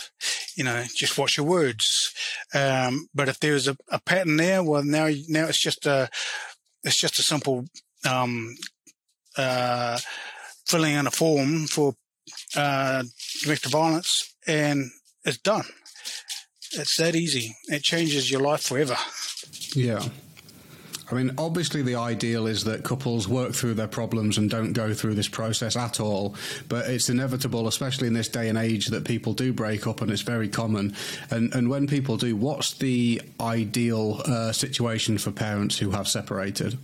[0.56, 2.12] you know, just watch your words.
[2.52, 6.09] Um, but if there's a, a, pattern there, well, now now it's just a
[6.82, 7.64] it's just a simple
[8.09, 8.56] um,
[9.38, 9.98] uh,
[10.66, 11.94] filling in a form for
[12.54, 13.02] uh,
[13.42, 14.90] domestic violence, and
[15.24, 15.64] it's done.
[16.72, 17.54] It's that easy.
[17.68, 18.96] It changes your life forever.
[19.74, 20.02] Yeah.
[21.09, 24.92] I mean, obviously, the ideal is that couples work through their problems and don't go
[24.92, 26.35] through this process at all.
[26.68, 30.11] But it's inevitable, especially in this day and age, that people do break up, and
[30.11, 30.96] it's very common.
[31.30, 36.76] And and when people do, what's the ideal uh, situation for parents who have separated?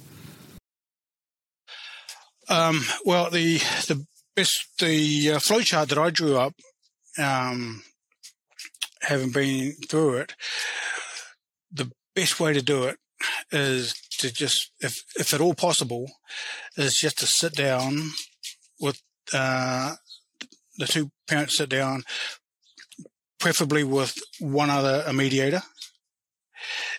[2.48, 6.54] Um, well, the the best the uh, flowchart that I drew up,
[7.18, 7.82] um,
[9.02, 10.34] having been through it,
[11.70, 12.98] the best way to do it
[13.50, 16.10] is to just, if, if at all possible,
[16.76, 18.10] is just to sit down
[18.80, 19.00] with
[19.32, 19.94] uh,
[20.78, 22.02] the two parents sit down,
[23.38, 25.62] preferably with one other a mediator.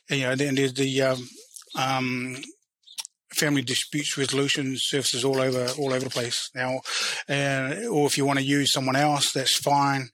[0.10, 1.30] And, you know, then there's the um,
[1.78, 2.38] um,
[3.34, 6.82] family disputes resolution services all over all over the place now.
[7.28, 10.10] And or if you want to use someone else, that's fine.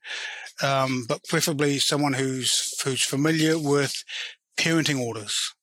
[0.61, 3.93] Um, but preferably someone who's who's familiar with
[4.57, 5.53] parenting orders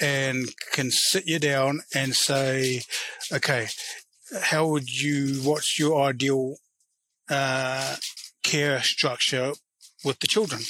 [0.00, 2.82] and can sit you down and say,
[3.32, 3.68] okay,
[4.42, 6.56] how would you, what's your ideal
[7.28, 7.96] uh,
[8.42, 9.52] care structure
[10.04, 10.62] with the children?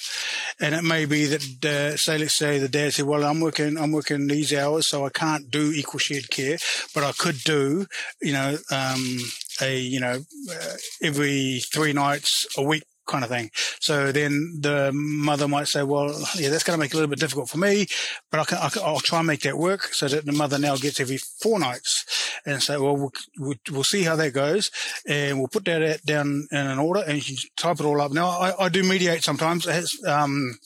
[0.61, 3.79] And it may be that, uh, say, let's say the dad said, well, I'm working,
[3.79, 6.59] I'm working these hours, so I can't do equal shared care,
[6.95, 7.87] but I could do,
[8.21, 9.19] you know, um,
[9.61, 13.51] a, you know, uh, every three nights a week kind of thing.
[13.81, 17.11] So then the mother might say, well, yeah, that's going to make it a little
[17.11, 17.87] bit difficult for me,
[18.31, 20.77] but I can, I will try and make that work so that the mother now
[20.77, 24.71] gets every four nights and say, well, we'll, we'll, we'll see how that goes
[25.07, 28.13] and we'll put that down in an order and you can type it all up.
[28.13, 29.67] Now I, I do mediate sometimes.
[30.07, 30.59] Um,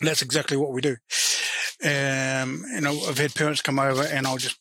[0.00, 0.96] that's exactly what we do.
[1.84, 4.58] Um, you know, I've had parents come over and I'll just,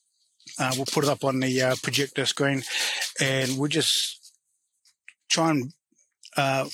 [0.59, 2.63] uh, we'll put it up on the uh, projector screen
[3.19, 4.33] and we'll just
[5.29, 5.71] try and
[6.37, 6.67] uh,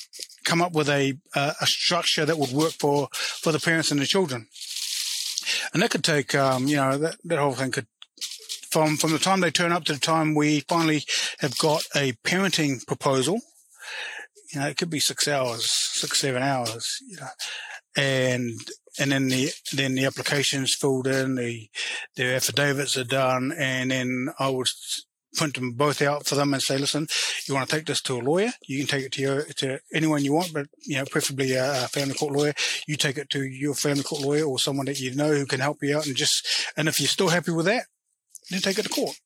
[0.43, 4.05] come up with a a structure that would work for for the parents and the
[4.05, 4.47] children.
[5.73, 7.87] And that could take, um, you know, that, that whole thing could
[8.69, 11.03] from from the time they turn up to the time we finally
[11.39, 13.39] have got a parenting proposal.
[14.53, 16.97] You know, it could be six hours, six seven hours.
[17.07, 17.27] You know,
[17.97, 18.59] and
[18.99, 21.69] and then the then the applications filled in, the
[22.15, 24.67] the affidavits are done, and then I would
[25.35, 27.07] print them both out for them and say, listen,
[27.47, 28.51] you want to take this to a lawyer?
[28.67, 31.85] You can take it to your, to anyone you want, but, you know, preferably a,
[31.85, 32.53] a family court lawyer.
[32.87, 35.59] You take it to your family court lawyer or someone that you know who can
[35.59, 37.85] help you out and just, and if you're still happy with that,
[38.49, 39.17] then take it to court.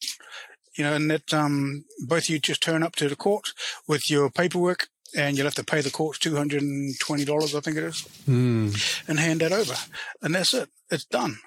[0.77, 3.49] You know, and that, um, both you just turn up to the court
[3.87, 8.07] with your paperwork and you'll have to pay the court $220, I think it is,
[8.27, 9.09] mm.
[9.09, 9.75] and hand that over.
[10.21, 10.69] And that's it.
[10.89, 11.37] It's done.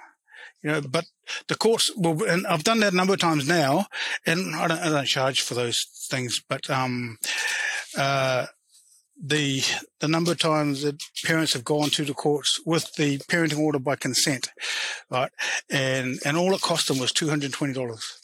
[0.64, 1.04] You know, but
[1.48, 3.86] the courts will, and I've done that a number of times now,
[4.26, 7.18] and I don't, I don't charge for those things, but, um,
[7.96, 8.46] uh,
[9.22, 9.62] the
[10.00, 13.78] the number of times that parents have gone to the courts with the parenting order
[13.78, 14.50] by consent,
[15.10, 15.30] right?
[15.70, 18.18] And and all it cost them was two hundred and twenty dollars,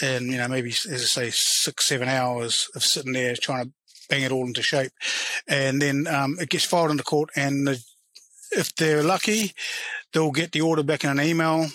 [0.00, 3.72] and you know maybe as I say six seven hours of sitting there trying to
[4.08, 4.92] bang it all into shape,
[5.46, 7.84] and then um, it gets filed into court, and the,
[8.52, 9.52] if they're lucky,
[10.12, 11.66] they'll get the order back in an email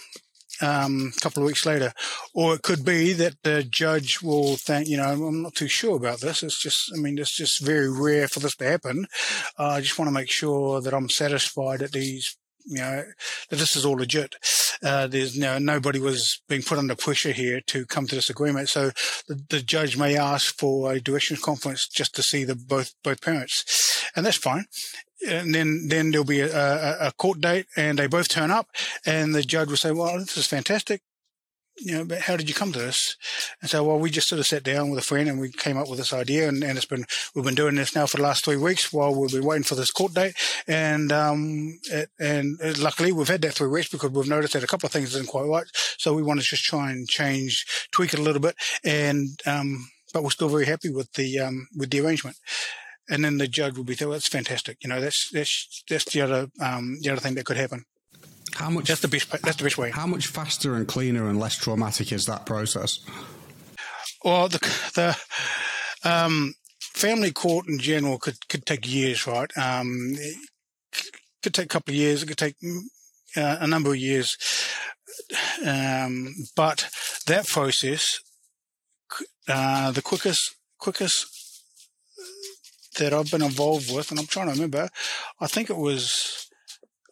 [0.61, 1.93] um, a couple of weeks later.
[2.33, 5.97] Or it could be that the judge will think, you know, I'm not too sure
[5.97, 6.43] about this.
[6.43, 9.07] It's just, I mean, it's just very rare for this to happen.
[9.57, 13.03] Uh, I just want to make sure that I'm satisfied that these, you know,
[13.49, 14.35] that this is all legit.
[14.83, 18.29] Uh, there's you know, nobody was being put under pressure here to come to this
[18.29, 18.69] agreement.
[18.69, 18.91] So
[19.27, 23.21] the, the judge may ask for a directions conference just to see the both, both
[23.21, 24.03] parents.
[24.15, 24.65] And that's fine
[25.25, 28.67] and then then there'll be a, a, court date, and they both turn up,
[29.05, 31.01] and the judge will say, "Well, this is fantastic."
[31.77, 33.17] You know, but how did you come to this?
[33.59, 35.75] And so, well, we just sort of sat down with a friend and we came
[35.75, 38.23] up with this idea, and, and it's been we've been doing this now for the
[38.23, 40.35] last three weeks while we've been waiting for this court date,
[40.67, 44.67] and um, it, and luckily we've had that three weeks because we've noticed that a
[44.67, 45.65] couple of things isn't quite right,
[45.97, 49.89] so we want to just try and change, tweak it a little bit, and um,
[50.13, 52.37] but we're still very happy with the um, with the arrangement
[53.09, 54.77] and then the judge will be, oh, that's fantastic.
[54.81, 57.85] You know, that's that's that's the other um, the other thing that could happen.
[58.53, 58.87] How much?
[58.87, 59.29] That's the best.
[59.43, 59.91] That's the best way.
[59.91, 62.99] How much faster and cleaner and less traumatic is that process?
[64.23, 64.59] Well, the
[64.95, 69.51] the um, family court in general could could take years, right?
[69.57, 70.37] Um, it
[71.43, 72.23] could take a couple of years.
[72.23, 72.55] It could take
[73.35, 74.37] uh, a number of years.
[75.65, 76.89] Um, but
[77.27, 78.19] that process,
[79.47, 81.44] uh, the quickest quickest
[82.97, 84.89] that I've been involved with, and I'm trying to remember.
[85.39, 86.49] I think it was,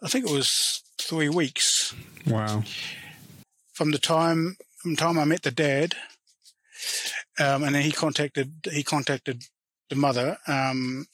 [0.02, 1.93] I think it was three weeks.
[2.26, 2.63] Wow.
[3.74, 5.96] From the time from the time I met the dad,
[7.39, 9.43] um, and then he contacted he contacted
[9.89, 10.38] the mother.
[10.48, 11.06] Um,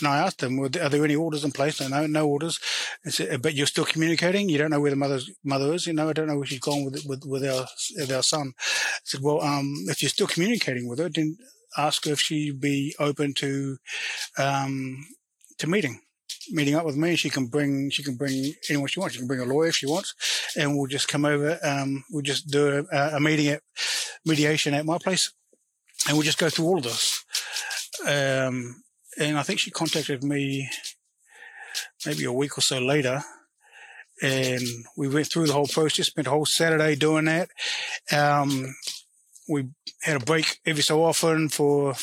[0.00, 2.58] and I asked them, "Are there any orders in place?" No, no orders.
[3.06, 4.48] Said, but you're still communicating.
[4.48, 5.86] You don't know where the mother's mother is.
[5.86, 8.54] You know, I don't know where she's gone with with with our with our son.
[8.58, 11.36] I said, "Well, um, if you're still communicating with her, then
[11.76, 13.76] ask her if she'd be open to
[14.38, 15.06] um,
[15.58, 16.00] to meeting."
[16.50, 17.16] meeting up with me.
[17.16, 19.14] She can bring she can bring anyone she wants.
[19.14, 20.14] She can bring a lawyer if she wants,
[20.56, 21.58] and we'll just come over.
[21.62, 23.62] Um, we'll just do a, a, meeting at
[24.24, 25.32] mediation at my place,
[26.06, 27.24] and we'll just go through all of this.
[28.06, 28.82] Um,
[29.18, 30.68] and I think she contacted me
[32.04, 33.22] maybe a week or so later.
[34.22, 34.62] And
[34.96, 37.48] we went through the whole process, spent a whole Saturday doing that.
[38.12, 38.74] Um,
[39.48, 39.68] we
[40.02, 41.94] had a break every so often for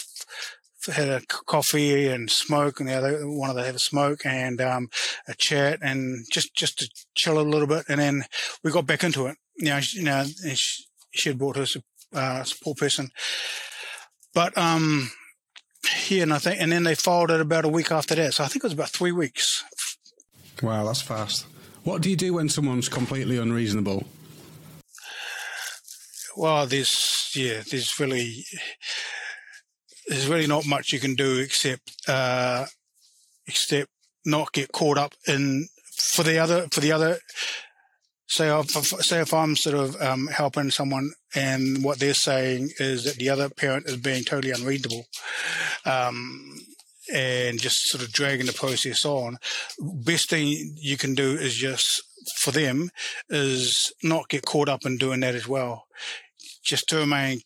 [0.88, 4.89] had a coffee and smoke, and the other of them had a smoke and um,
[5.27, 8.23] a chat, and just just to chill a little bit, and then
[8.63, 9.38] we got back into it.
[9.60, 10.23] Know, you know,
[10.56, 11.67] she, she had brought her
[12.13, 13.12] uh, support person,
[14.34, 15.12] but um,
[16.10, 18.34] yeah, and I think, and then they followed it about a week after that.
[18.34, 19.63] So I think it was about three weeks.
[20.63, 21.45] Wow, that's fast.
[21.84, 24.06] What do you do when someone's completely unreasonable?
[26.35, 28.45] Well, there's yeah, there's really
[30.07, 32.65] there's really not much you can do except uh,
[33.47, 33.89] except
[34.25, 35.67] not get caught up in
[35.97, 37.19] for the other for the other.
[38.27, 43.03] Say if, say if I'm sort of um, helping someone and what they're saying is
[43.03, 45.03] that the other parent is being totally unreasonable,
[45.85, 46.61] um,
[47.13, 49.37] and just sort of dragging the process on.
[49.79, 52.01] Best thing you can do is just
[52.36, 52.89] for them
[53.29, 55.88] is not get caught up in doing that as well.
[56.63, 57.41] Just to remain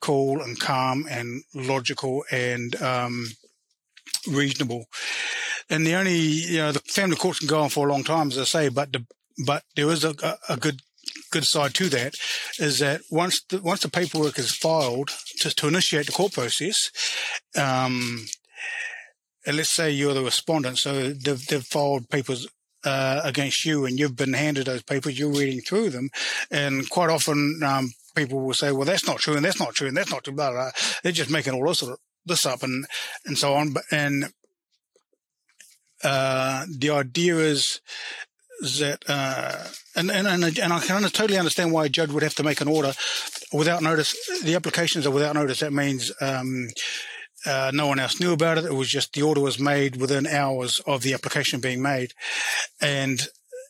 [0.00, 3.26] cool and calm and logical and um,
[4.28, 4.86] reasonable.
[5.68, 8.28] And the only, you know, the family courts can go on for a long time,
[8.28, 9.06] as I say, but the,
[9.46, 10.14] but there is a,
[10.48, 10.80] a good
[11.30, 12.14] good side to that
[12.58, 16.90] is that once the, once the paperwork is filed to, to initiate the court process,
[17.56, 18.26] um,
[19.46, 22.46] and let's say you're the respondent, so they've, they've filed papers
[22.84, 26.10] uh, against you and you've been handed those papers, you're reading through them.
[26.50, 29.88] And quite often, um, people will say, well, that's not true and that's not true
[29.88, 30.70] and that's not true, blah, blah.
[31.02, 31.84] They're just making all this,
[32.26, 32.86] this up and,
[33.24, 33.74] and so on.
[33.90, 34.32] And,
[36.02, 37.80] uh, the idea is,
[38.60, 39.64] that, uh,
[39.96, 42.60] and, and, and, and I can totally understand why a judge would have to make
[42.60, 42.92] an order
[43.52, 44.14] without notice.
[44.42, 45.60] The applications are without notice.
[45.60, 46.68] That means, um,
[47.46, 48.64] uh, no one else knew about it.
[48.64, 52.12] It was just the order was made within hours of the application being made,
[52.80, 53.28] and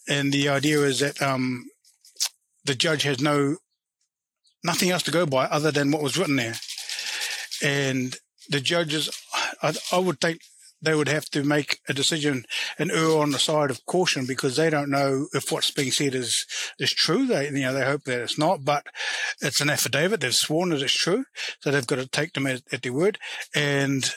[0.09, 1.67] and the idea is that um,
[2.65, 3.57] the judge has no
[4.65, 6.57] nothing else to go by other than what was written there.
[7.63, 8.17] And
[8.49, 9.11] the judges,
[9.63, 10.41] I, I would think
[10.83, 12.45] they would have to make a decision
[12.79, 16.15] and err on the side of caution because they don't know if what's being said
[16.15, 16.47] is
[16.79, 17.27] is true.
[17.27, 18.87] They you know they hope that it's not, but
[19.41, 20.21] it's an affidavit.
[20.21, 21.25] They've sworn that it's true,
[21.61, 23.19] so they've got to take them at, at their word,
[23.55, 24.11] and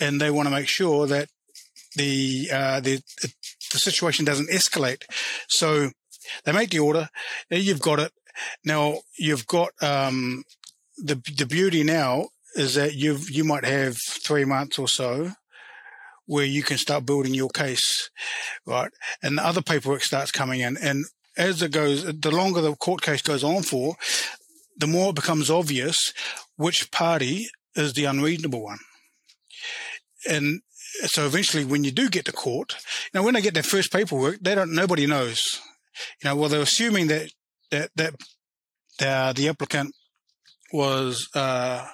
[0.00, 1.28] and they want to make sure that
[1.96, 3.02] the uh, the
[3.72, 5.02] the situation doesn't escalate.
[5.48, 5.90] So
[6.44, 7.08] they make the order.
[7.50, 8.12] You've got it.
[8.64, 10.44] Now you've got um,
[10.96, 15.32] the the beauty now is that you you might have three months or so
[16.28, 18.10] where you can start building your case,
[18.66, 18.92] right?
[19.22, 23.00] And the other paperwork starts coming in, and as it goes, the longer the court
[23.00, 23.96] case goes on for,
[24.76, 26.12] the more it becomes obvious
[26.56, 28.78] which party is the unreasonable one.
[30.28, 30.60] And
[31.06, 32.76] so eventually, when you do get to court,
[33.12, 34.74] you know, when they get their first paperwork, they don't.
[34.74, 35.60] Nobody knows.
[36.22, 37.30] You know, well, they're assuming that
[37.70, 38.14] that that
[38.98, 39.94] the, the applicant
[40.72, 41.86] was uh,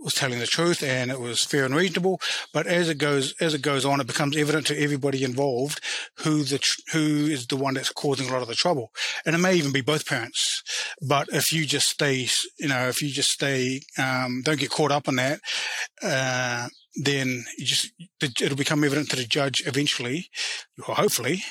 [0.00, 2.20] was telling the truth and it was fair and reasonable.
[2.52, 5.80] But as it goes as it goes on, it becomes evident to everybody involved
[6.18, 6.60] who the
[6.92, 8.92] who is the one that's causing a lot of the trouble,
[9.26, 10.62] and it may even be both parents.
[11.06, 14.92] But if you just stay, you know, if you just stay, um, don't get caught
[14.92, 15.40] up in that.
[16.02, 16.68] Uh,
[17.00, 20.30] then you just it'll become evident to the judge eventually,
[20.86, 21.44] or hopefully,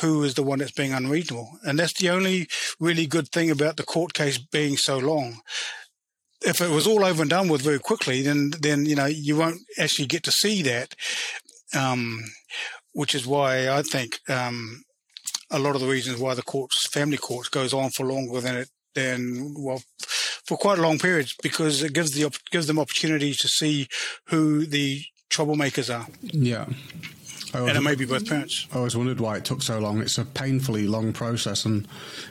[0.00, 1.58] who is the one that's being unreasonable.
[1.64, 2.48] And that's the only
[2.80, 5.40] really good thing about the court case being so long.
[6.44, 9.36] If it was all over and done with very quickly, then, then, you know, you
[9.36, 10.94] won't actually get to see that.
[11.74, 12.20] Um,
[12.92, 14.82] which is why I think, um,
[15.50, 18.56] a lot of the reasons why the courts, family courts goes on for longer than
[18.56, 19.82] it, than, well,
[20.46, 23.88] for quite a long periods because it gives the, gives them opportunity to see
[24.26, 26.06] who the troublemakers are.
[26.22, 26.66] Yeah
[27.54, 28.66] and it may be both parents.
[28.72, 30.00] I always wondered why it took so long.
[30.00, 31.86] It's a painfully long process, and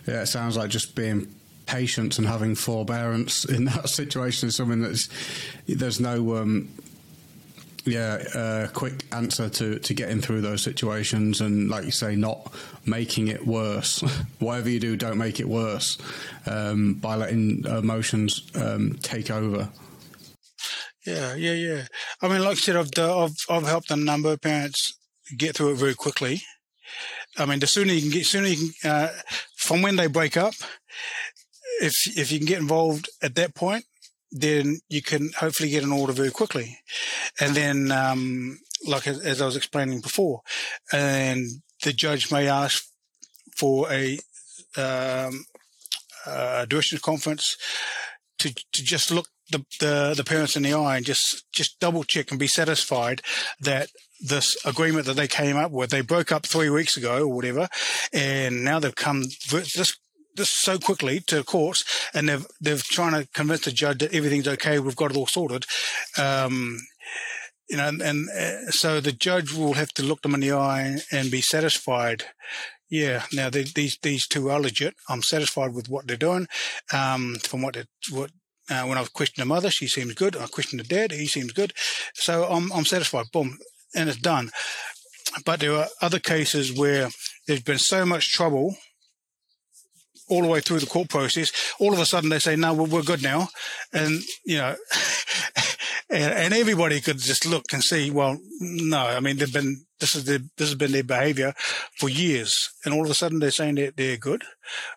[0.07, 1.33] yeah, it sounds like just being
[1.71, 5.07] patient and having forbearance in that situation is something that's
[5.67, 6.67] there's no um,
[7.85, 12.53] yeah, a quick answer to, to getting through those situations and, like you say, not
[12.85, 14.01] making it worse.
[14.39, 15.97] Whatever you do, don't make it worse
[16.45, 19.69] um, by letting emotions um, take over.
[21.07, 21.83] Yeah, yeah, yeah.
[22.21, 24.95] I mean, like I said, I've, I've, I've helped a number of parents
[25.35, 26.43] get through it very quickly.
[27.37, 29.07] I mean, the sooner you can get, sooner you can, uh,
[29.57, 30.53] from when they break up,
[31.81, 33.85] if if you can get involved at that point,
[34.31, 36.79] then you can hopefully get an order very quickly.
[37.39, 40.41] And then, um, like as I was explaining before,
[40.91, 41.45] and
[41.83, 42.85] the judge may ask
[43.57, 44.19] for a,
[44.77, 45.45] um,
[47.01, 47.57] conference
[48.39, 52.03] to, to just look the, the, the parents in the eye and just, just double
[52.05, 53.21] check and be satisfied
[53.59, 53.89] that
[54.21, 57.67] this agreement that they came up with, they broke up three weeks ago or whatever,
[58.13, 59.97] and now they've come this
[60.35, 64.47] this so quickly to courts, and they've they've trying to convince the judge that everything's
[64.47, 65.65] okay, we've got it all sorted.
[66.17, 66.79] Um,
[67.69, 70.51] you know, and, and uh, so the judge will have to look them in the
[70.51, 72.25] eye and be satisfied.
[72.89, 74.95] Yeah, now they, these these two are legit.
[75.07, 76.47] I'm satisfied with what they're doing.
[76.91, 77.77] Um, from what
[78.11, 78.31] what
[78.69, 80.35] uh, when I've questioned the mother, she seems good.
[80.35, 81.73] I questioned the dad, he seems good.
[82.13, 83.27] So I'm I'm satisfied.
[83.31, 83.57] Boom,
[83.95, 84.51] and it's done.
[85.45, 87.09] But there are other cases where
[87.47, 88.75] there's been so much trouble
[90.31, 91.51] all the way through the court process.
[91.79, 93.49] All of a sudden they say, no, we're good now.
[93.91, 94.75] And, you know,
[96.09, 100.15] and, and, everybody could just look and see, well, no, I mean, they've been, this
[100.15, 101.53] is their, this has been their behavior
[101.97, 102.71] for years.
[102.85, 104.43] And all of a sudden they're saying that they're good.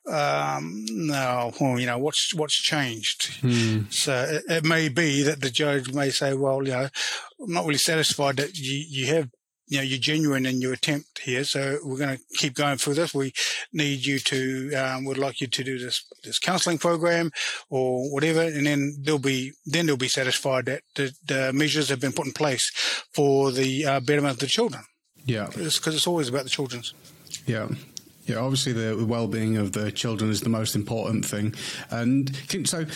[0.08, 3.34] Um, no, well, you know, what's, what's changed?
[3.40, 3.82] Hmm.
[3.90, 6.88] So it, it, may be that the judge may say, well, you know,
[7.42, 9.30] I'm not really satisfied that you, you have
[9.66, 11.44] you know, you're genuine in your attempt here.
[11.44, 13.14] So we're going to keep going through this.
[13.14, 13.32] We
[13.72, 17.30] need you to, um, would like you to do this, this counseling program
[17.70, 18.42] or whatever.
[18.42, 22.26] And then they'll be, then they'll be satisfied that the, the measures have been put
[22.26, 22.70] in place
[23.12, 24.84] for the uh, betterment of the children.
[25.24, 25.46] Yeah.
[25.46, 26.94] Because it's, it's always about the children's.
[27.46, 27.68] Yeah.
[28.26, 31.54] Yeah, obviously the well-being of the children is the most important thing,
[31.90, 32.86] and can, so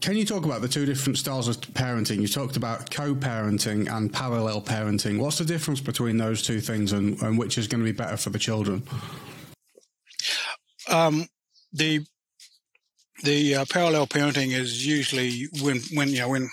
[0.00, 2.20] can you talk about the two different styles of parenting?
[2.20, 5.18] You talked about co-parenting and parallel parenting.
[5.18, 8.16] What's the difference between those two things, and, and which is going to be better
[8.16, 8.82] for the children?
[10.88, 11.26] Um,
[11.72, 12.04] the
[13.22, 16.48] the uh, parallel parenting is usually when when you know when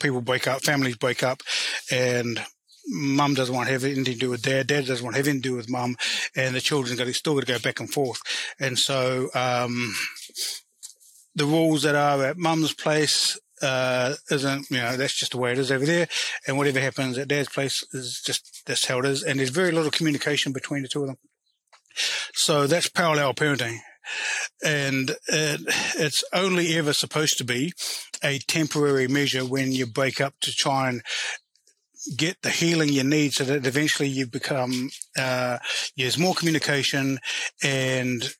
[0.00, 1.42] people break up, families break up,
[1.90, 2.40] and
[2.86, 5.26] mum doesn't want to have anything to do with dad, dad doesn't want to have
[5.26, 5.96] anything to do with mum,
[6.36, 8.20] and the children got still got to go back and forth,
[8.60, 9.94] and so um,
[11.36, 15.52] the rules that are at mum's place uh, isn't, you know, that's just the way
[15.52, 16.08] it is over there.
[16.46, 19.22] And whatever happens at dad's place is just, that's how it is.
[19.22, 21.18] And there's very little communication between the two of them.
[22.34, 23.78] So that's parallel parenting.
[24.64, 25.60] And it,
[25.98, 27.72] it's only ever supposed to be
[28.22, 31.02] a temporary measure when you break up to try and
[32.16, 35.58] get the healing you need so that eventually you become, uh,
[35.96, 37.18] there's more communication
[37.62, 38.34] and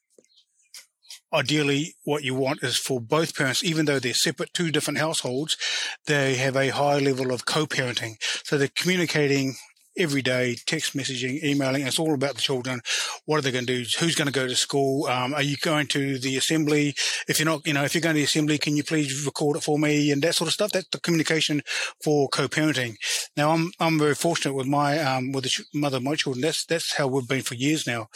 [1.33, 5.57] ideally what you want is for both parents, even though they're separate, two different households,
[6.05, 8.15] they have a high level of co-parenting.
[8.43, 9.55] So they're communicating
[9.97, 11.85] every day, text messaging, emailing.
[11.85, 12.81] It's all about the children.
[13.25, 13.89] What are they going to do?
[13.99, 15.07] Who's going to go to school?
[15.07, 16.95] Um, are you going to the assembly?
[17.27, 19.57] If you're not, you know, if you're going to the assembly, can you please record
[19.57, 20.71] it for me and that sort of stuff?
[20.71, 21.61] That's the communication
[22.03, 22.95] for co-parenting.
[23.35, 26.41] Now, I'm I'm very fortunate with my um, with the mother of my children.
[26.41, 28.07] That's that's how we've been for years now.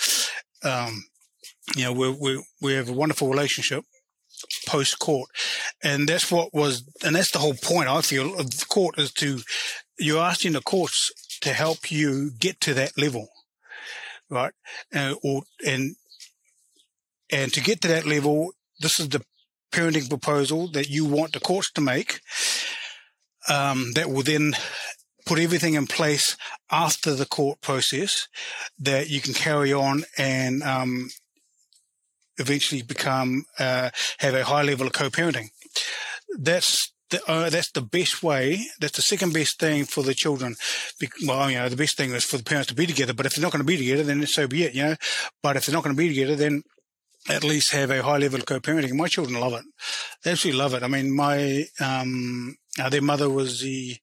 [0.63, 1.05] Um,
[1.75, 3.83] you know, we we we have a wonderful relationship
[4.67, 5.29] post court,
[5.83, 9.11] and that's what was, and that's the whole point I feel of the court is
[9.13, 9.41] to
[9.99, 13.29] you're asking the courts to help you get to that level,
[14.29, 14.53] right?
[14.93, 15.95] Uh, or and
[17.31, 19.23] and to get to that level, this is the
[19.71, 22.19] parenting proposal that you want the courts to make.
[23.49, 24.53] Um, that will then
[25.25, 26.37] put everything in place
[26.69, 28.27] after the court process
[28.77, 31.09] that you can carry on and um,
[32.41, 33.89] eventually become uh,
[34.19, 35.49] have a high level of co-parenting.
[36.37, 38.65] That's the, uh, that's the best way.
[38.79, 40.55] That's the second best thing for the children.
[41.25, 43.13] Well, you know, the best thing is for the parents to be together.
[43.13, 44.73] But if they're not going to be together, then so be it.
[44.73, 44.95] You know.
[45.43, 46.63] But if they're not going to be together, then
[47.29, 48.93] at least have a high level of co-parenting.
[48.93, 49.65] My children love it.
[50.23, 50.83] They absolutely love it.
[50.83, 53.97] I mean, my um, uh, their mother was the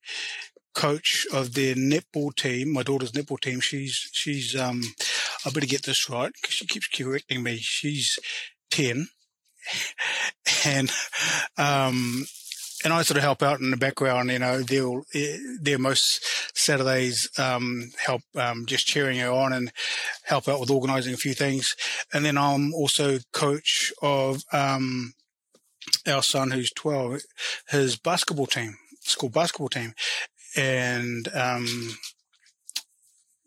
[0.75, 3.59] coach of their netball team, my daughter's netball team.
[3.59, 4.83] She's she's um,
[5.45, 7.59] I better get this right because she keeps correcting me.
[7.59, 8.19] She's
[8.71, 9.09] ten,
[10.67, 10.91] and
[11.57, 12.27] um,
[12.85, 14.31] and I sort of help out in the background.
[14.31, 15.03] You know, they'll
[15.61, 16.25] they're most
[16.57, 19.73] Saturdays um, help um, just cheering her on and
[20.25, 21.75] help out with organising a few things.
[22.13, 25.13] And then I'm also coach of um,
[26.07, 27.21] our son who's twelve,
[27.69, 28.77] his basketball team
[29.09, 29.95] school basketball team,
[30.57, 31.97] and um,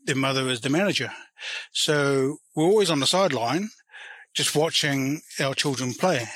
[0.06, 1.12] their mother is the manager.
[1.72, 3.70] So we're always on the sideline,
[4.34, 6.28] just watching our children play.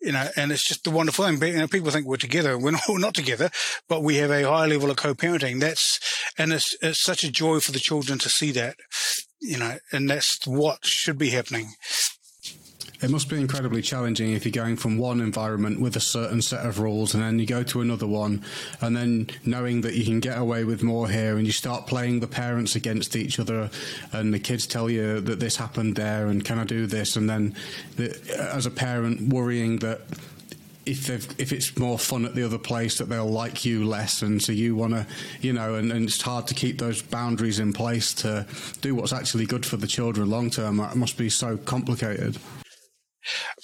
[0.00, 1.42] You know, and it's just the wonderful thing.
[1.42, 2.58] You know, people think we're together.
[2.58, 3.50] We're not, we're not together,
[3.88, 5.60] but we have a high level of co-parenting.
[5.60, 6.00] That's,
[6.38, 8.76] and it's, it's such a joy for the children to see that,
[9.40, 11.72] you know, and that's what should be happening.
[13.02, 16.66] It must be incredibly challenging if you're going from one environment with a certain set
[16.66, 18.44] of rules and then you go to another one
[18.82, 22.20] and then knowing that you can get away with more here and you start playing
[22.20, 23.70] the parents against each other
[24.12, 27.16] and the kids tell you that this happened there and can I do this?
[27.16, 27.54] And then
[27.96, 28.18] the,
[28.52, 30.02] as a parent worrying that
[30.84, 34.42] if if it's more fun at the other place that they'll like you less and
[34.42, 35.06] so you want to
[35.40, 38.46] you know and, and, it's hard to keep those boundaries in place to
[38.80, 40.80] do what's actually good for the children long term.
[40.80, 42.38] It must be so complicated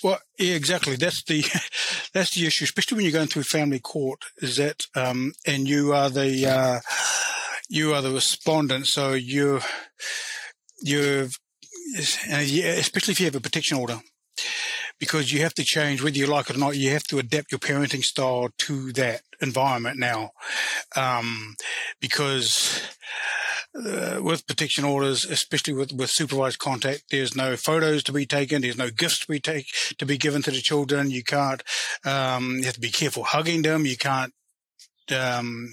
[0.03, 0.97] well, yeah, exactly.
[0.97, 1.45] That's the
[2.13, 4.25] that's the issue, especially when you're going through family court.
[4.39, 6.81] Is that um, and you are the uh,
[7.69, 9.61] you are the respondent, so you
[10.83, 11.29] you
[11.99, 14.01] especially if you have a protection order,
[14.99, 16.77] because you have to change whether you like it or not.
[16.77, 20.31] You have to adapt your parenting style to that environment now,
[20.97, 21.55] um,
[22.01, 22.81] because
[23.85, 28.63] uh, with protection orders, especially with, with supervised contact, there's no photos to be taken.
[28.63, 29.67] There's no gifts to be take
[29.99, 31.11] to be given to the children.
[31.11, 31.63] You can't.
[32.05, 33.87] Um, you have to be careful hugging them.
[33.87, 34.33] You can't.
[35.15, 35.71] Um,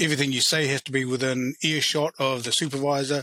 [0.00, 3.22] everything you say has to be within earshot of the supervisor,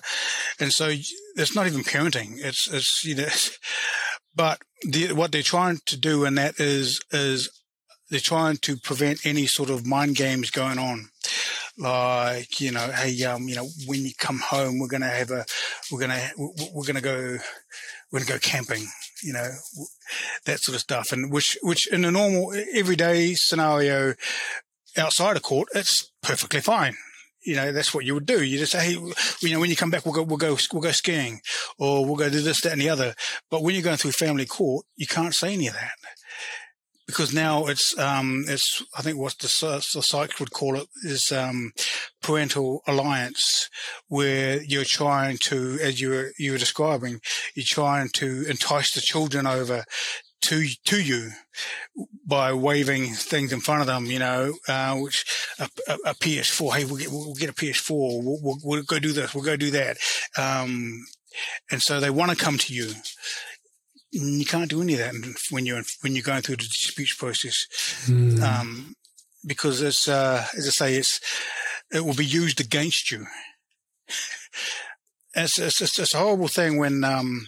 [0.59, 0.87] and so
[1.35, 2.35] it's not even parenting.
[2.37, 3.27] It's it's you know,
[4.35, 7.49] but the, what they're trying to do in that is is
[8.09, 11.09] they're trying to prevent any sort of mind games going on
[11.81, 15.43] like you know hey um you know when you come home we're gonna have a
[15.91, 16.29] we're gonna
[16.73, 17.37] we're gonna go
[18.11, 18.85] we're gonna go camping
[19.23, 19.49] you know
[20.45, 21.11] that sort of stuff.
[21.11, 24.13] And which which in a normal everyday scenario
[24.97, 26.95] outside of court it's perfectly fine.
[27.43, 28.43] You know that's what you would do.
[28.43, 30.81] You just say hey you know when you come back we'll go we'll go we'll
[30.81, 31.41] go skiing
[31.79, 33.15] or we'll go do this that and the other.
[33.49, 35.93] But when you're going through family court you can't say any of that
[37.11, 39.47] because now it's um, it's I think what the,
[39.93, 41.73] the psych would call it is um,
[42.21, 43.69] parental alliance,
[44.07, 47.19] where you're trying to, as you were you were describing,
[47.53, 49.83] you're trying to entice the children over
[50.43, 51.31] to to you
[52.25, 55.25] by waving things in front of them, you know, uh, which
[55.59, 56.75] a, a, a, PS4.
[56.75, 57.89] Hey, we'll get we'll get a PS4.
[58.23, 59.35] We'll, we'll, we'll go do this.
[59.35, 59.97] We'll go do that.
[60.37, 61.05] Um,
[61.69, 62.93] and so they want to come to you
[64.11, 65.13] you can't do any of that
[65.51, 67.65] when you're when you're going through the dispute process,
[68.05, 68.41] mm.
[68.41, 68.93] um,
[69.45, 71.19] because it's uh, as I say, it's
[71.91, 73.25] it will be used against you.
[75.33, 77.47] It's it's, it's, it's a horrible thing when um,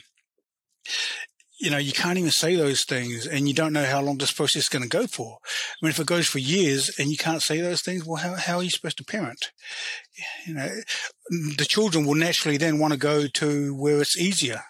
[1.63, 4.33] you know you can't even say those things, and you don't know how long this
[4.33, 5.37] process is going to go for.
[5.41, 8.35] I mean, if it goes for years and you can't say those things, well, how
[8.35, 9.51] how are you supposed to parent?
[10.45, 10.69] You know,
[11.57, 14.61] the children will naturally then want to go to where it's easier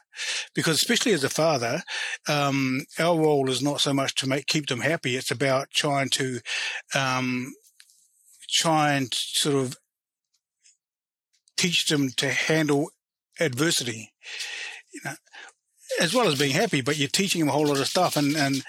[0.53, 1.81] because especially as a father,
[2.29, 5.15] um, our role is not so much to make keep them happy.
[5.15, 6.41] It's about trying to
[6.93, 7.53] um,
[8.47, 9.77] try and sort of
[11.57, 12.91] teach them to handle
[13.39, 14.13] adversity.
[14.93, 15.15] You know,
[16.01, 18.35] as well as being happy, but you're teaching them a whole lot of stuff, and
[18.35, 18.63] and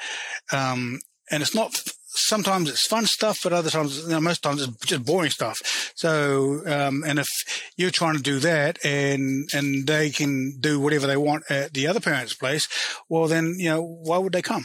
[0.52, 1.00] um,
[1.30, 1.82] and it's not
[2.14, 5.92] sometimes it's fun stuff, but other times, you know, most times it's just boring stuff.
[5.94, 7.28] So, um, and if
[7.76, 11.86] you're trying to do that and, and they can do whatever they want at the
[11.86, 12.68] other parent's place,
[13.08, 14.64] well, then, you know, why would they come?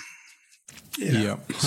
[0.97, 1.39] You know?
[1.50, 1.60] Yeah.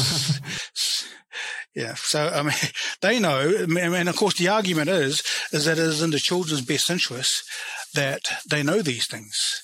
[1.74, 1.94] yeah.
[1.96, 2.54] So, I mean,
[3.00, 5.22] they know, and of course the argument is,
[5.52, 7.42] is that it is in the children's best interest
[7.94, 9.62] that they know these things.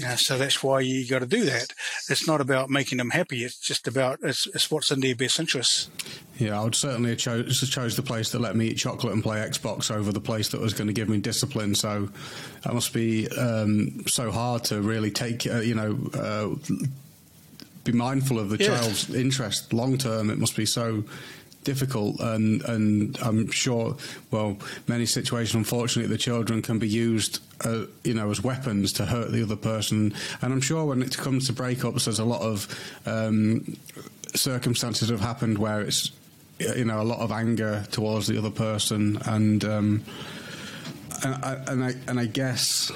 [0.00, 1.74] You know, so that's why you got to do that.
[2.08, 3.44] It's not about making them happy.
[3.44, 5.90] It's just about it's, it's what's in their best interests.
[6.38, 9.22] Yeah, I would certainly have chose, chose the place that let me eat chocolate and
[9.22, 11.74] play Xbox over the place that was going to give me discipline.
[11.74, 12.08] So
[12.62, 16.54] that must be um, so hard to really take, uh, you know, uh,
[17.84, 18.78] be mindful of the yeah.
[18.78, 20.30] child's interest long term.
[20.30, 21.04] It must be so
[21.64, 23.96] difficult and and I'm sure
[24.30, 24.56] well
[24.88, 29.32] many situations unfortunately the children can be used uh, you know as weapons to hurt
[29.32, 30.14] the other person.
[30.42, 32.66] And I'm sure when it comes to breakups there's a lot of
[33.06, 33.76] um,
[34.34, 36.10] circumstances have happened where it's
[36.58, 39.18] you know a lot of anger towards the other person.
[39.26, 40.04] And um,
[41.22, 42.90] and, I, and I and I guess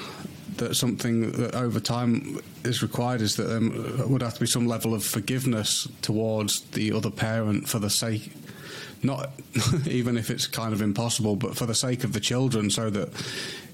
[0.57, 4.67] that something that over time is required is that there would have to be some
[4.67, 8.31] level of forgiveness towards the other parent for the sake
[9.05, 9.31] not
[9.87, 13.09] even if it's kind of impossible, but for the sake of the children, so that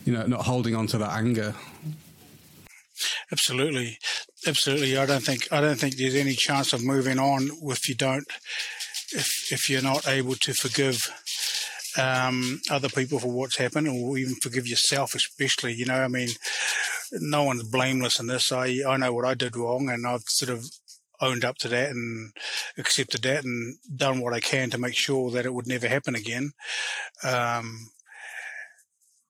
[0.06, 1.56] you know, not holding on to that anger.
[3.32, 3.98] Absolutely,
[4.46, 4.98] absolutely.
[4.98, 8.26] I don't think I don't think there's any chance of moving on if you don't
[9.14, 11.00] if if you're not able to forgive
[11.98, 15.74] um, other people for what's happened, or even forgive yourself, especially.
[15.74, 16.30] You know, I mean,
[17.12, 18.52] no one's blameless in this.
[18.52, 20.66] I I know what I did wrong, and I've sort of
[21.22, 22.34] owned up to that and
[22.78, 26.16] accepted that and done what I can to make sure that it would never happen
[26.16, 26.52] again.
[27.24, 27.92] Um,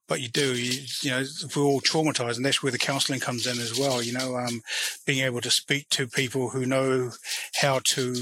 [0.08, 1.24] but you do, you, you, know,
[1.56, 4.02] we're all traumatized, and that's where the counselling comes in as well.
[4.02, 4.60] You know, um,
[5.06, 7.12] being able to speak to people who know
[7.54, 8.14] how to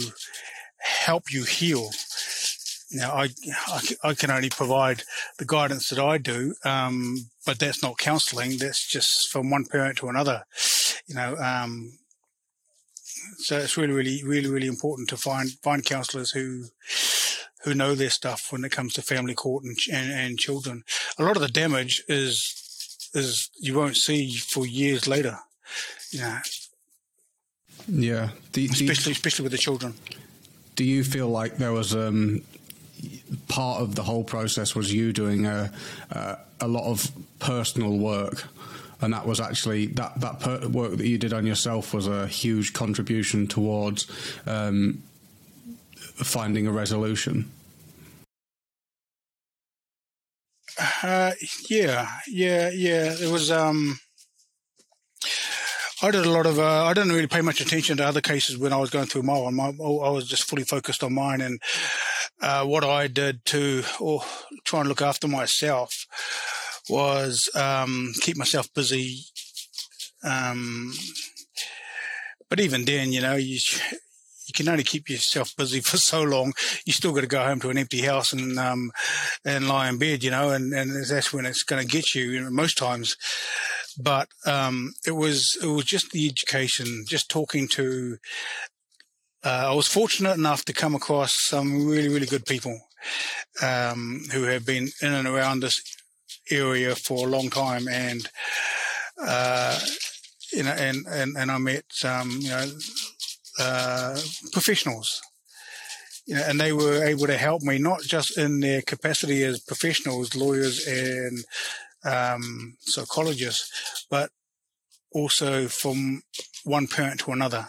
[0.79, 1.91] help you heal.
[2.93, 3.29] Now, I,
[4.03, 5.03] I, can only provide
[5.39, 8.59] the guidance that I do, um, but that's not counselling.
[8.59, 10.45] That's just from one parent to another.
[11.07, 11.99] You know, um,
[13.39, 16.65] so it's really, really, really, really important to find find counsellors who
[17.65, 20.83] who know their stuff when it comes to family court and, and, and children.
[21.19, 25.39] A lot of the damage is is you won't see for years later.
[26.11, 26.39] You know.
[27.89, 29.95] Yeah, do, do especially you, especially with the children.
[30.77, 32.43] Do you feel like there was um,
[33.49, 35.73] part of the whole process was you doing a
[36.11, 38.45] a, a lot of personal work?
[39.01, 42.27] And that was actually that that per- work that you did on yourself was a
[42.27, 44.07] huge contribution towards
[44.47, 45.03] um,
[45.99, 47.51] finding a resolution?
[51.03, 51.33] Uh,
[51.69, 53.15] yeah, yeah, yeah.
[53.21, 53.51] It was.
[53.51, 53.99] Um,
[56.03, 56.59] I did a lot of.
[56.59, 59.23] Uh, I didn't really pay much attention to other cases when I was going through
[59.23, 59.55] my one.
[59.55, 61.61] My, I was just fully focused on mine and
[62.41, 64.23] uh, what I did to or
[64.65, 66.07] try and look after myself
[66.89, 69.21] was um, keep myself busy.
[70.23, 70.93] Um,
[72.49, 73.59] but even then, you know, you
[74.51, 76.53] you can only keep yourself busy for so long.
[76.85, 78.91] You still got to go home to an empty house and um,
[79.45, 82.31] and lie in bed, you know, and, and that's when it's going to get you,
[82.31, 83.17] you know, most times.
[83.99, 88.19] But um, it was it was just the education, just talking to.
[89.43, 92.79] Uh, I was fortunate enough to come across some really really good people
[93.63, 95.81] um, who have been in and around this
[96.51, 98.29] area for a long time, and
[99.23, 99.79] uh,
[100.53, 102.71] you know, and and and I met um, you know
[103.59, 104.19] uh,
[104.53, 105.21] professionals.
[106.27, 109.61] You know, and they were able to help me not just in their capacity as
[109.61, 111.45] professionals, lawyers, and
[112.05, 114.31] um, psychologists, but
[115.13, 116.23] also from
[116.65, 117.67] one parent to another.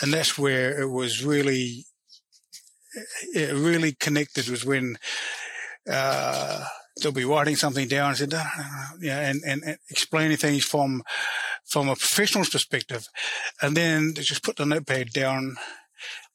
[0.00, 1.86] And that's where it was really,
[3.34, 4.98] it really connected was when,
[5.90, 6.64] uh,
[7.00, 8.32] they'll be writing something down and said,
[9.00, 11.02] yeah, and, and, and, explaining things from
[11.64, 13.08] from a professional's perspective,
[13.60, 15.56] and then they just put the notepad down,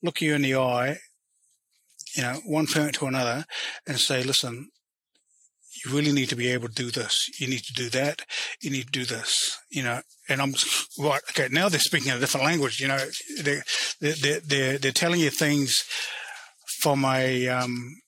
[0.03, 0.97] look you in the eye,
[2.15, 3.45] you know, one parent to another,
[3.87, 4.69] and say, listen.
[5.83, 7.27] You really need to be able to do this.
[7.39, 8.21] You need to do that.
[8.61, 9.57] You need to do this.
[9.71, 10.53] You know, and I'm
[10.99, 11.21] right.
[11.31, 12.79] Okay, now they're speaking a different language.
[12.79, 12.99] You know,
[13.41, 13.61] they
[13.99, 15.83] they they're they're telling you things
[16.81, 18.00] from a um,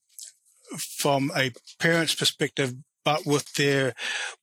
[0.78, 3.94] from a parent's perspective, but with their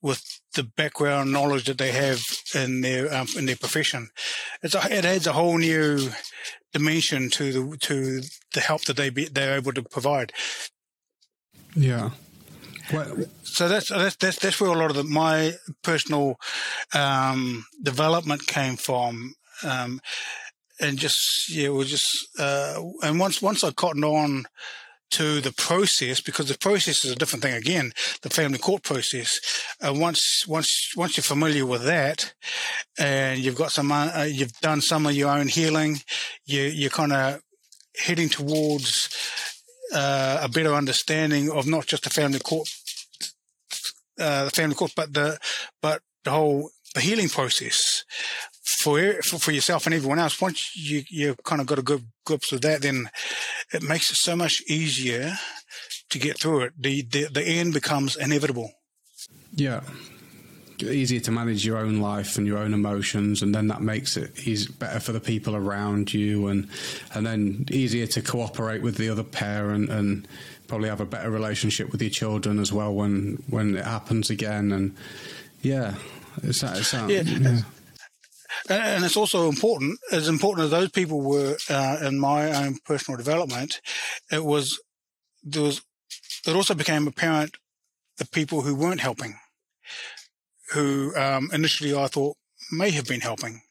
[0.01, 0.23] with
[0.55, 2.21] the background knowledge that they have
[2.53, 4.09] in their um, in their profession.
[4.61, 6.09] It's a, it adds a whole new
[6.73, 8.21] dimension to the to
[8.53, 10.33] the help that they be, they're able to provide.
[11.75, 12.11] Yeah.
[13.43, 15.53] so that's, that's that's that's where a lot of the, my
[15.83, 16.37] personal
[16.93, 20.01] um, development came from, um,
[20.79, 24.45] and just yeah, it was just uh, and once once I cottoned on
[25.11, 27.91] to the process because the process is a different thing again,
[28.21, 29.39] the family court process.
[29.81, 32.33] Uh, once, once, once you're familiar with that
[32.97, 35.97] and you've got some, uh, you've done some of your own healing,
[36.45, 37.41] you, you're kind of
[37.97, 39.09] heading towards,
[39.93, 42.69] uh, a better understanding of not just the family court,
[44.19, 45.37] uh, the family court, but the,
[45.81, 48.05] but the whole, the healing process
[48.75, 50.39] for, for, for yourself and everyone else.
[50.41, 53.09] Once you you kind of got a good grips with that, then
[53.73, 55.33] it makes it so much easier
[56.09, 56.73] to get through it.
[56.79, 58.71] The the, the end becomes inevitable.
[59.53, 59.81] Yeah.
[60.79, 64.47] Easier to manage your own life and your own emotions, and then that makes it
[64.47, 66.67] easy, better for the people around you, and
[67.13, 70.27] and then easier to cooperate with the other parent, and
[70.67, 74.71] probably have a better relationship with your children as well when when it happens again.
[74.71, 74.95] And
[75.61, 75.93] yeah,
[76.41, 77.07] it's, it's, yeah.
[77.07, 77.61] yeah
[78.69, 83.17] and it's also important, as important as those people were uh, in my own personal
[83.17, 83.81] development,
[84.31, 84.79] it was
[85.43, 85.81] there was
[86.45, 87.57] it also became apparent
[88.17, 89.35] the people who weren't helping,
[90.73, 92.37] who um, initially I thought
[92.71, 93.61] may have been helping,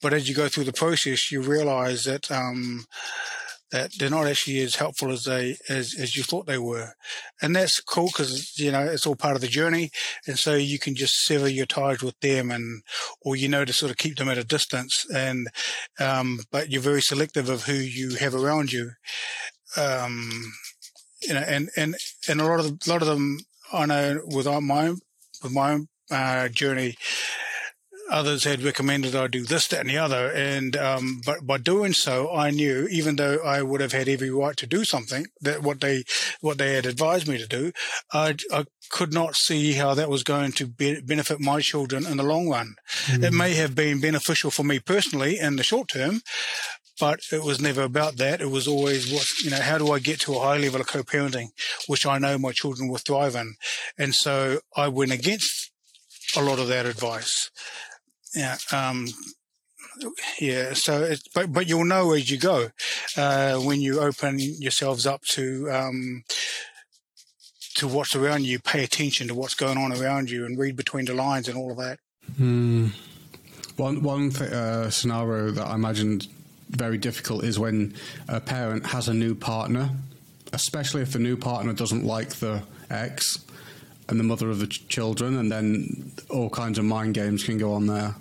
[0.00, 2.84] but as you go through the process, you realise that um,
[3.72, 6.92] that they're not actually as helpful as they as, as you thought they were,
[7.40, 9.90] and that's cool because you know it's all part of the journey,
[10.26, 12.82] and so you can just sever your ties with them, and
[13.22, 15.48] or you know to sort of keep them at a distance, and
[15.98, 18.90] um, but you're very selective of who you have around you,
[19.76, 20.52] um,
[21.22, 21.96] you know, and and
[22.28, 23.38] and a lot of a lot of them
[23.72, 24.98] I know with my own
[25.42, 26.96] with my uh, journey
[28.10, 30.30] others had recommended I do this, that, and the other.
[30.30, 34.30] And um, but by doing so, I knew, even though I would have had every
[34.30, 36.04] right to do something that what they
[36.40, 37.72] what they had advised me to do,
[38.12, 42.16] I, I could not see how that was going to be, benefit my children in
[42.16, 42.74] the long run.
[43.06, 43.24] Mm.
[43.24, 46.20] It may have been beneficial for me personally in the short term,
[47.00, 48.40] but it was never about that.
[48.40, 50.86] It was always what, you know, how do I get to a high level of
[50.86, 51.48] co-parenting,
[51.86, 53.54] which I know my children will thrive in.
[53.98, 55.70] And so I went against
[56.36, 57.50] a lot of that advice.
[58.34, 58.56] Yeah.
[58.72, 59.08] Um,
[60.40, 60.74] yeah.
[60.74, 62.70] So, but but you'll know as you go
[63.16, 66.24] uh, when you open yourselves up to um,
[67.74, 68.58] to what's around you.
[68.58, 71.70] Pay attention to what's going on around you and read between the lines and all
[71.70, 71.98] of that.
[72.36, 72.88] Hmm.
[73.76, 76.28] One one th- uh, scenario that I imagined
[76.70, 77.94] very difficult is when
[78.28, 79.90] a parent has a new partner,
[80.52, 83.38] especially if the new partner doesn't like the ex
[84.08, 87.58] and the mother of the ch- children, and then all kinds of mind games can
[87.58, 88.14] go on there.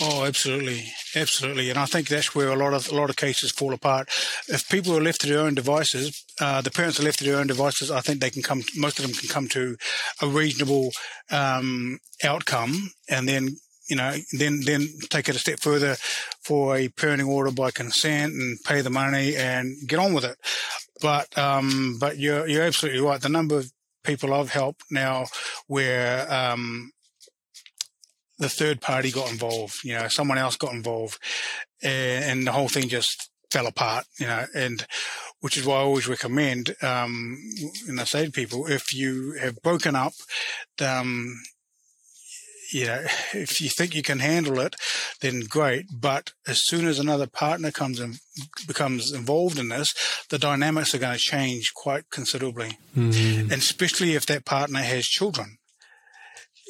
[0.00, 0.84] Oh, absolutely,
[1.14, 4.08] absolutely, and I think that's where a lot of a lot of cases fall apart.
[4.48, 7.36] If people are left to their own devices, uh, the parents are left to their
[7.36, 7.90] own devices.
[7.90, 8.62] I think they can come.
[8.76, 9.76] Most of them can come to
[10.20, 10.90] a reasonable
[11.30, 13.56] um, outcome, and then
[13.88, 15.96] you know, then then take it a step further
[16.40, 20.38] for a parenting order by consent and pay the money and get on with it.
[21.00, 23.20] But um, but you're you're absolutely right.
[23.20, 23.70] The number of
[24.02, 25.26] people I've helped now
[25.66, 26.92] where um,
[28.38, 29.84] the third party got involved.
[29.84, 31.18] You know, someone else got involved,
[31.82, 34.04] and, and, the whole thing just fell apart.
[34.18, 34.86] You know, and
[35.40, 37.38] which is why I always recommend, um,
[37.88, 40.12] and I say to people, if you have broken up,
[40.80, 41.34] um,
[42.72, 43.04] you know,
[43.34, 44.74] if you think you can handle it,
[45.20, 45.86] then great.
[45.92, 48.18] But as soon as another partner comes and
[48.66, 49.94] becomes involved in this,
[50.30, 53.52] the dynamics are going to change quite considerably, mm-hmm.
[53.52, 55.58] and especially if that partner has children.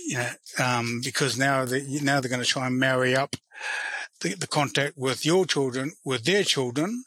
[0.05, 3.37] You know, um, because now they now they're going to try and marry up
[4.23, 7.05] the, the contact with your children with their children,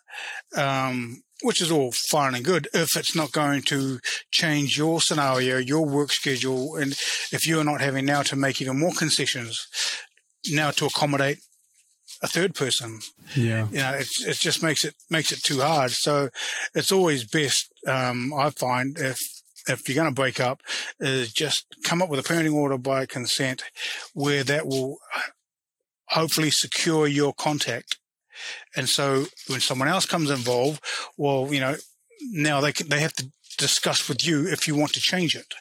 [0.55, 3.99] um, which is all fine and good if it's not going to
[4.31, 6.93] change your scenario, your work schedule, and
[7.31, 9.67] if you're not having now to make even more concessions
[10.51, 11.39] now to accommodate
[12.21, 12.99] a third person.
[13.35, 15.91] Yeah, you know, it, it just makes it makes it too hard.
[15.91, 16.29] So
[16.73, 19.19] it's always best, um, I find, if
[19.67, 20.61] if you're going to break up,
[20.99, 23.63] is just come up with a parenting order by consent,
[24.13, 24.97] where that will
[26.09, 27.97] hopefully secure your contact
[28.75, 30.83] and so when someone else comes involved,
[31.17, 31.75] well, you know,
[32.31, 35.53] now they can, they have to discuss with you if you want to change it.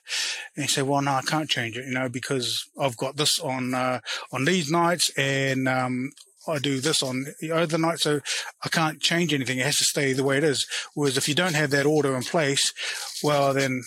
[0.57, 3.39] And you say, well, no, I can't change it, you know, because I've got this
[3.39, 4.01] on, uh,
[4.33, 6.11] on these nights and, um,
[6.47, 8.21] I do this on the other night, so
[8.63, 9.59] I can't change anything.
[9.59, 10.67] It has to stay the way it is.
[10.93, 12.75] Whereas if you don't have that order in place,
[13.23, 13.83] well, then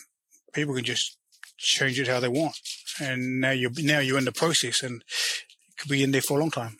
[0.54, 1.18] people can just
[1.58, 2.58] change it how they want.
[3.00, 6.38] And now you're, now you're in the process and it could be in there for
[6.38, 6.80] a long time.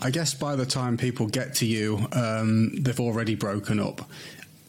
[0.00, 4.00] I guess by the time people get to you, um, they've already broken up.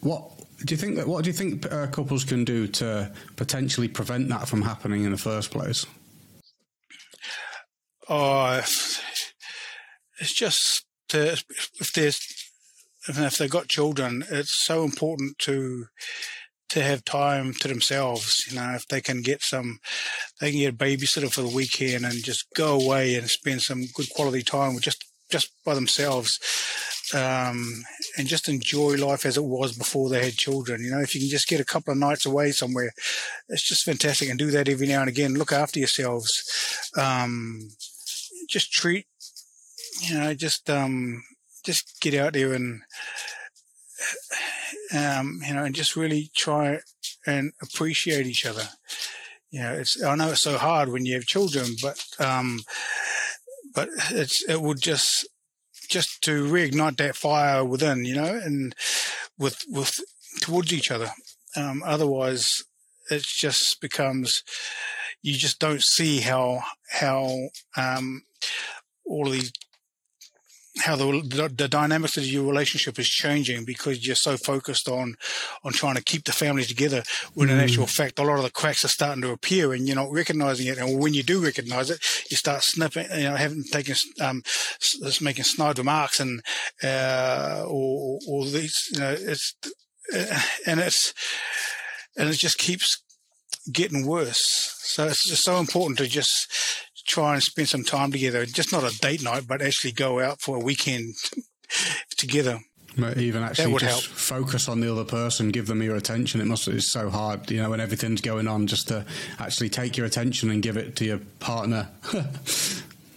[0.01, 0.29] What
[0.65, 0.95] do you think?
[0.97, 5.03] That, what do you think uh, couples can do to potentially prevent that from happening
[5.03, 5.85] in the first place?
[8.09, 8.61] Oh,
[10.19, 11.33] it's just to,
[11.79, 12.19] if there's
[13.07, 15.85] if they've got children, it's so important to
[16.69, 18.45] to have time to themselves.
[18.49, 19.79] You know, if they can get some,
[20.39, 23.85] they can get a babysitter for the weekend and just go away and spend some
[23.93, 26.39] good quality time with just just by themselves
[27.13, 27.83] um,
[28.17, 30.83] and just enjoy life as it was before they had children.
[30.83, 32.93] You know, if you can just get a couple of nights away somewhere,
[33.49, 34.29] it's just fantastic.
[34.29, 35.33] And do that every now and again.
[35.33, 36.91] Look after yourselves.
[36.97, 37.69] Um,
[38.47, 39.05] just treat,
[40.01, 41.23] you know, just um,
[41.63, 42.81] just get out there and
[44.93, 46.79] um, you know, and just really try
[47.25, 48.67] and appreciate each other.
[49.51, 52.61] You know, it's I know it's so hard when you have children, but um,
[53.73, 55.27] but it's it would just
[55.89, 58.75] just to reignite that fire within, you know, and
[59.37, 59.93] with with
[60.41, 61.11] towards each other.
[61.55, 62.63] Um, otherwise,
[63.11, 64.43] it just becomes
[65.21, 68.23] you just don't see how how um,
[69.05, 69.51] all these
[70.79, 75.15] how the, the, the dynamics of your relationship is changing because you're so focused on
[75.63, 77.03] on trying to keep the family together.
[77.33, 79.95] When in actual fact, a lot of the cracks are starting to appear, and you're
[79.95, 80.77] not recognizing it.
[80.77, 81.99] And when you do recognize it,
[82.29, 84.41] you start snipping, you know, having taken um,
[84.79, 86.41] just making snide remarks and
[86.83, 89.55] uh, or or these, you know, it's
[90.13, 91.13] uh, and it's
[92.17, 93.01] and it just keeps
[93.71, 94.41] getting worse.
[94.79, 96.51] So it's just so important to just
[97.05, 98.45] try and spend some time together.
[98.45, 101.15] Just not a date night, but actually go out for a weekend
[102.17, 102.59] together.
[103.17, 104.03] Even actually just help.
[104.03, 106.39] focus on the other person, give them your attention.
[106.39, 109.03] It must it's so hard, you know, when everything's going on, just to
[109.39, 111.89] actually take your attention and give it to your partner.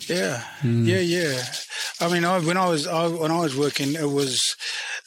[0.09, 0.87] yeah, mm.
[0.87, 1.43] yeah, yeah.
[2.01, 4.57] I mean, I, when I was I, when I was working, it was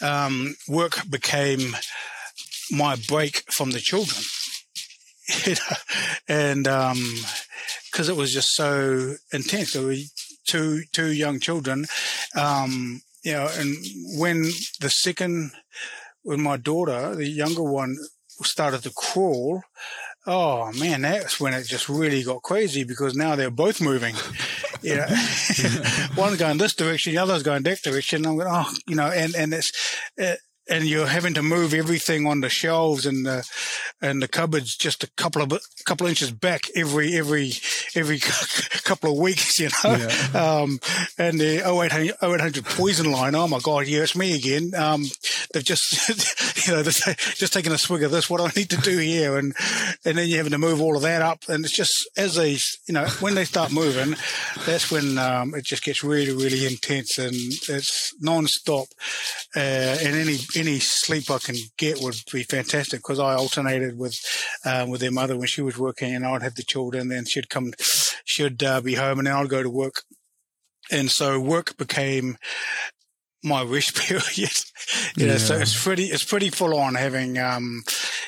[0.01, 1.75] um, work became
[2.69, 4.21] my break from the children,
[5.45, 5.75] you know?
[6.27, 6.97] and um,
[7.91, 9.73] because it was just so intense.
[9.73, 9.95] There were
[10.45, 11.85] two two young children,
[12.35, 13.75] um, you know, and
[14.17, 14.43] when
[14.79, 15.51] the second,
[16.23, 17.97] when my daughter, the younger one,
[18.43, 19.61] started to crawl,
[20.25, 24.15] oh man, that's when it just really got crazy because now they're both moving.
[24.81, 25.07] you know,
[26.17, 28.25] one's going this direction, the other's going that direction.
[28.25, 29.71] I'm going, oh, you know, and and it's.
[30.17, 30.39] It,
[30.69, 33.47] and you're having to move everything on the shelves and the
[34.01, 35.51] and the cupboards just a couple of
[35.85, 37.51] couple of inches back every every
[37.95, 38.19] every
[38.83, 39.95] couple of weeks, you know.
[39.95, 40.59] Yeah.
[40.61, 40.79] Um,
[41.17, 44.73] and the 0800, 0800 poison line, oh my god, yeah, it's me again.
[44.75, 45.05] Um,
[45.53, 46.09] they've just
[46.67, 48.29] you know just taken a swig of this.
[48.29, 49.37] What do I need to do here?
[49.37, 49.55] And
[50.05, 52.57] and then you're having to move all of that up, and it's just as they
[52.87, 54.15] you know when they start moving,
[54.65, 58.87] that's when um, it just gets really really intense and it's non-stop.
[59.55, 64.19] Uh, and any any sleep I can get would be fantastic because I alternated with
[64.65, 67.49] um, with their mother when she was working, and I'd have the children, then she'd
[67.49, 67.73] come,
[68.25, 70.03] she'd uh, be home, and then I'd go to work.
[70.91, 72.37] And so work became
[73.43, 74.51] my wish period.
[75.15, 75.37] you know, yeah.
[75.39, 77.83] so it's pretty it's pretty full on having um,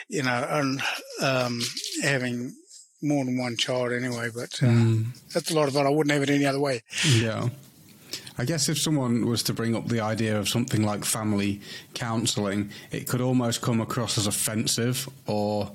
[0.07, 0.81] you know, and,
[1.21, 1.61] um,
[2.03, 2.53] having
[3.01, 4.29] more than one child anyway.
[4.33, 5.33] But uh, mm.
[5.33, 5.87] that's a lot of fun.
[5.87, 6.83] I wouldn't have it any other way.
[7.07, 7.49] Yeah.
[8.37, 11.61] I guess if someone was to bring up the idea of something like family
[11.93, 15.71] counselling, it could almost come across as offensive or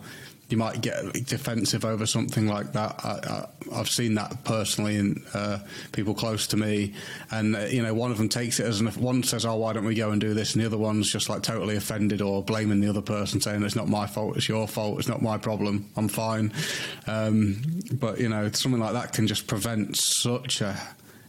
[0.49, 3.01] you might get defensive over something like that.
[3.05, 5.59] I, have seen that personally in uh,
[5.91, 6.95] people close to me,
[7.33, 9.73] and uh, you know, one of them takes it as an one says, "Oh, why
[9.73, 12.45] don't we go and do this?" and the other one's just like totally offended or
[12.45, 14.37] blaming the other person, saying, "It's not my fault.
[14.37, 15.01] It's your fault.
[15.01, 15.91] It's not my problem.
[15.97, 16.53] I'm fine."
[17.09, 17.61] Um,
[17.95, 20.79] but you know, something like that can just prevent such a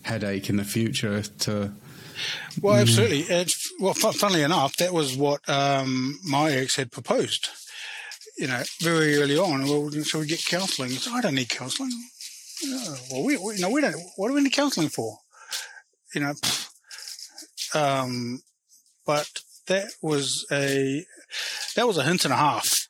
[0.08, 1.72] headache in the future to.
[2.62, 2.82] Well, mm.
[2.82, 3.22] absolutely.
[3.22, 7.50] It's, well, funnily enough, that was what um, my ex had proposed.
[8.38, 9.64] You know, very early on.
[9.64, 10.92] Well, so we get counselling.
[10.92, 11.92] So I don't need counselling.
[13.12, 13.96] well, we, we, you know, we don't.
[14.16, 15.18] What do we need counselling for?
[16.14, 16.34] You know,
[17.76, 18.42] um,
[19.06, 19.28] but
[19.68, 21.06] that was a
[21.76, 22.87] that was a hint and a half.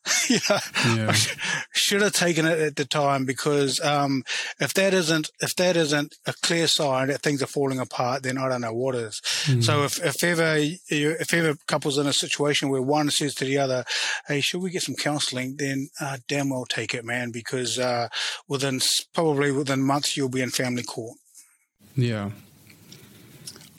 [0.49, 0.58] Know,
[0.95, 1.12] yeah.
[1.74, 4.24] should have taken it at the time because um,
[4.60, 8.38] if that isn't if that isn't a clear sign that things are falling apart, then
[8.38, 9.22] I don't know what is.
[9.45, 9.64] Mm.
[9.64, 13.58] So if, if ever if ever couples in a situation where one says to the
[13.58, 13.86] other,
[14.28, 18.08] "Hey, should we get some counselling?" Then uh, damn well take it, man, because uh,
[18.47, 18.80] within
[19.14, 21.18] probably within months you'll be in family court.
[21.95, 22.32] Yeah.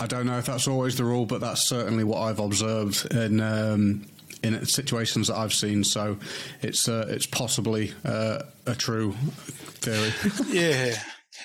[0.00, 3.40] I don't know if that's always the rule, but that's certainly what I've observed in
[3.40, 4.06] um,
[4.42, 5.84] in situations that I've seen.
[5.84, 6.18] So
[6.62, 10.12] it's uh, it's possibly uh, a true theory.
[10.48, 10.98] yeah.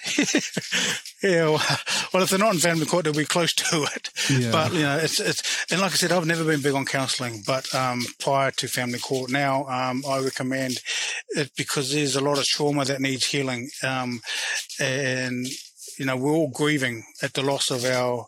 [1.23, 1.61] yeah, well,
[2.13, 4.09] well, if they're not in family court, they'll be close to it.
[4.29, 4.51] Yeah.
[4.51, 7.41] But you know, it's it's and like I said, I've never been big on counselling,
[7.45, 10.81] but um, prior to family court, now um, I recommend
[11.29, 14.19] it because there's a lot of trauma that needs healing, um,
[14.79, 15.47] and
[15.97, 18.27] you know, we're all grieving at the loss of our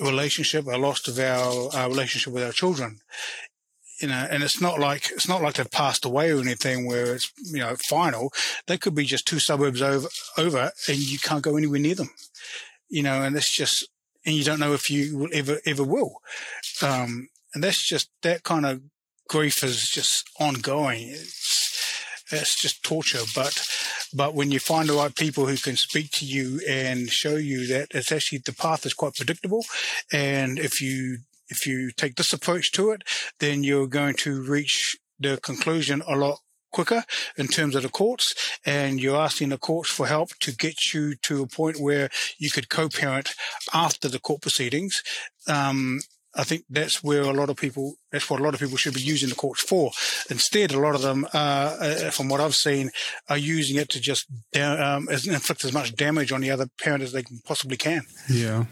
[0.00, 2.98] relationship, our loss of our, our relationship with our children
[4.04, 7.14] you know, and it's not like it's not like they've passed away or anything where
[7.14, 8.30] it's you know final.
[8.66, 12.10] They could be just two suburbs over over, and you can't go anywhere near them.
[12.90, 13.88] You know, and it's just
[14.26, 16.20] and you don't know if you will ever ever will.
[16.82, 18.82] Um, and that's just that kind of
[19.26, 21.08] grief is just ongoing.
[21.08, 23.66] It's, it's just torture, but
[24.12, 27.66] but when you find the right people who can speak to you and show you
[27.68, 29.64] that it's actually the path is quite predictable,
[30.12, 33.02] and if you if you take this approach to it,
[33.40, 36.38] then you're going to reach the conclusion a lot
[36.72, 37.04] quicker
[37.38, 38.34] in terms of the courts
[38.66, 42.50] and you're asking the courts for help to get you to a point where you
[42.50, 43.34] could co-parent
[43.72, 45.02] after the court proceedings.
[45.48, 46.00] Um,
[46.36, 48.94] I think that's where a lot of people, that's what a lot of people should
[48.94, 49.92] be using the courts for.
[50.28, 52.90] Instead, a lot of them, uh, uh, from what I've seen,
[53.28, 54.26] are using it to just
[54.60, 58.02] um, inflict as much damage on the other parent as they possibly can.
[58.28, 58.64] Yeah.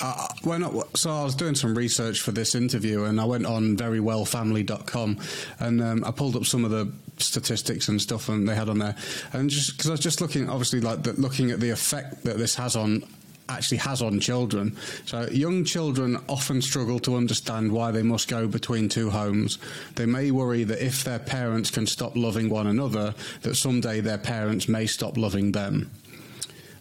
[0.00, 0.96] Uh, why not?
[0.96, 5.18] So I was doing some research for this interview, and I went on verywellfamily.com,
[5.60, 8.78] and um, I pulled up some of the statistics and stuff, and they had on
[8.78, 8.96] there,
[9.32, 12.38] and just because I was just looking, obviously, like the, looking at the effect that
[12.38, 13.04] this has on
[13.48, 14.76] actually has on children.
[15.04, 19.58] So, young children often struggle to understand why they must go between two homes.
[19.94, 24.18] They may worry that if their parents can stop loving one another, that someday their
[24.18, 25.90] parents may stop loving them.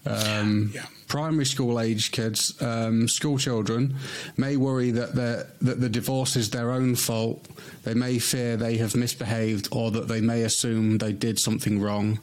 [0.06, 0.86] Um, yeah.
[1.08, 3.96] Primary school age kids, um, school children,
[4.36, 7.48] may worry that that the divorce is their own fault.
[7.84, 12.20] They may fear they have misbehaved, or that they may assume they did something wrong.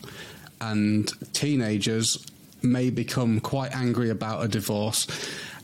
[0.61, 2.27] And teenagers
[2.63, 5.07] may become quite angry about a divorce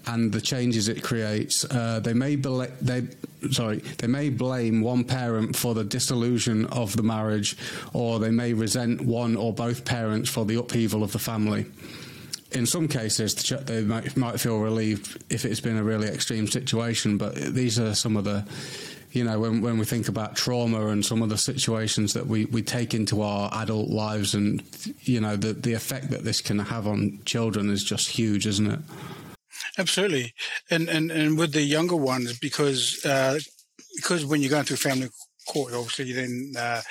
[0.07, 1.65] and the changes it creates.
[1.65, 3.09] Uh, they may bla- they
[3.51, 7.57] sorry they may blame one parent for the disillusion of the marriage,
[7.93, 11.67] or they may resent one or both parents for the upheaval of the family.
[12.53, 17.19] In some cases, they might, might feel relieved if it's been a really extreme situation,
[17.19, 18.47] but these are some of the
[19.17, 22.45] you know, when, when we think about trauma and some of the situations that we,
[22.47, 24.63] we take into our adult lives and,
[25.01, 28.71] you know, the, the effect that this can have on children is just huge, isn't
[28.71, 28.81] it?
[29.79, 30.35] Absolutely.
[30.71, 33.39] And, and, and with the younger ones, because, uh,
[33.97, 35.09] because when you're going through family
[35.49, 36.83] court, obviously then, uh,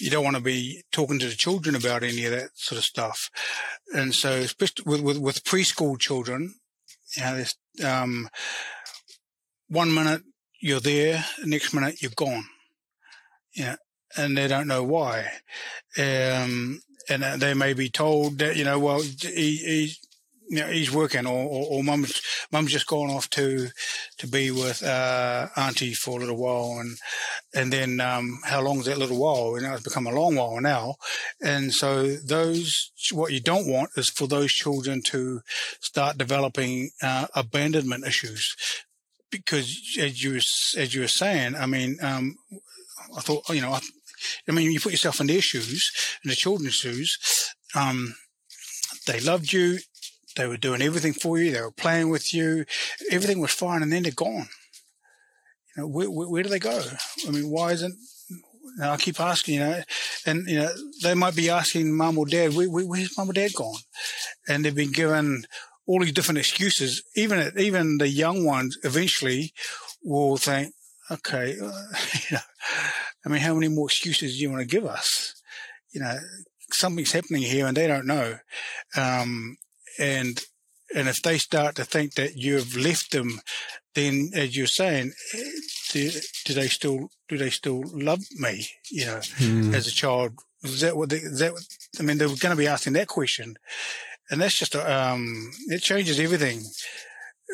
[0.00, 2.84] you don't want to be talking to the children about any of that sort of
[2.84, 3.30] stuff.
[3.94, 6.54] And so, especially with, with, with preschool children,
[7.16, 8.28] you know, there's, um,
[9.68, 10.22] one minute
[10.60, 12.44] you're there, next minute you're gone.
[13.54, 13.76] Yeah.
[14.16, 15.26] And they don't know why.
[15.98, 19.94] Um, and they may be told that, you know, well, he, he
[20.48, 22.20] you know, he's working or, or, or mum's,
[22.50, 23.68] mum's just gone off to,
[24.18, 26.80] to be with, uh, auntie for a little while.
[26.80, 26.96] And,
[27.54, 29.54] and then, um, how long is that little while?
[29.54, 30.96] And know, it's become a long while now.
[31.40, 35.40] And so those, what you don't want is for those children to
[35.80, 38.54] start developing, uh, abandonment issues
[39.30, 42.36] because as you as you were saying, I mean, um,
[43.16, 43.80] I thought you know, I,
[44.48, 45.90] I, mean, you put yourself in their shoes,
[46.24, 47.18] in the children's shoes.
[47.74, 48.14] Um,
[49.06, 49.78] they loved you.
[50.36, 51.52] They were doing everything for you.
[51.52, 52.64] They were playing with you.
[53.10, 54.48] Everything was fine, and then they're gone.
[55.76, 56.82] You know, where, where, where do they go?
[57.26, 57.96] I mean, why isn't
[58.82, 59.82] I keep asking, you know,
[60.26, 60.70] and you know
[61.02, 63.78] they might be asking mum or dad, where, where, where's mum or dad gone?
[64.48, 65.44] And they've been given
[65.86, 67.02] all these different excuses.
[67.16, 69.52] Even even the young ones eventually
[70.02, 70.74] will think,
[71.10, 71.82] okay, uh,
[72.30, 72.42] you know,
[73.24, 75.34] I mean, how many more excuses do you want to give us?
[75.90, 76.16] You know,
[76.70, 78.38] something's happening here and they don't know.
[78.96, 79.56] Um,
[79.98, 80.42] and
[80.94, 83.40] and if they start to think that you've left them,
[83.94, 85.12] then as you're saying,
[85.90, 86.10] do,
[86.44, 88.66] do they still do they still love me?
[88.90, 89.74] You know, mm.
[89.74, 91.52] as a child, is that what they, is that?
[91.98, 93.56] I mean, they're going to be asking that question,
[94.30, 96.62] and that's just um, it changes everything.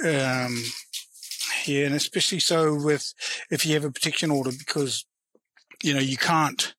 [0.04, 0.62] Um,
[1.66, 3.14] yeah, and especially so with
[3.50, 5.06] if you have a protection order because
[5.82, 6.74] you know you can't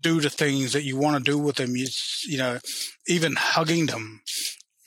[0.00, 1.76] do the things that you want to do with them.
[1.76, 1.86] You
[2.26, 2.58] you know
[3.06, 4.20] even hugging them.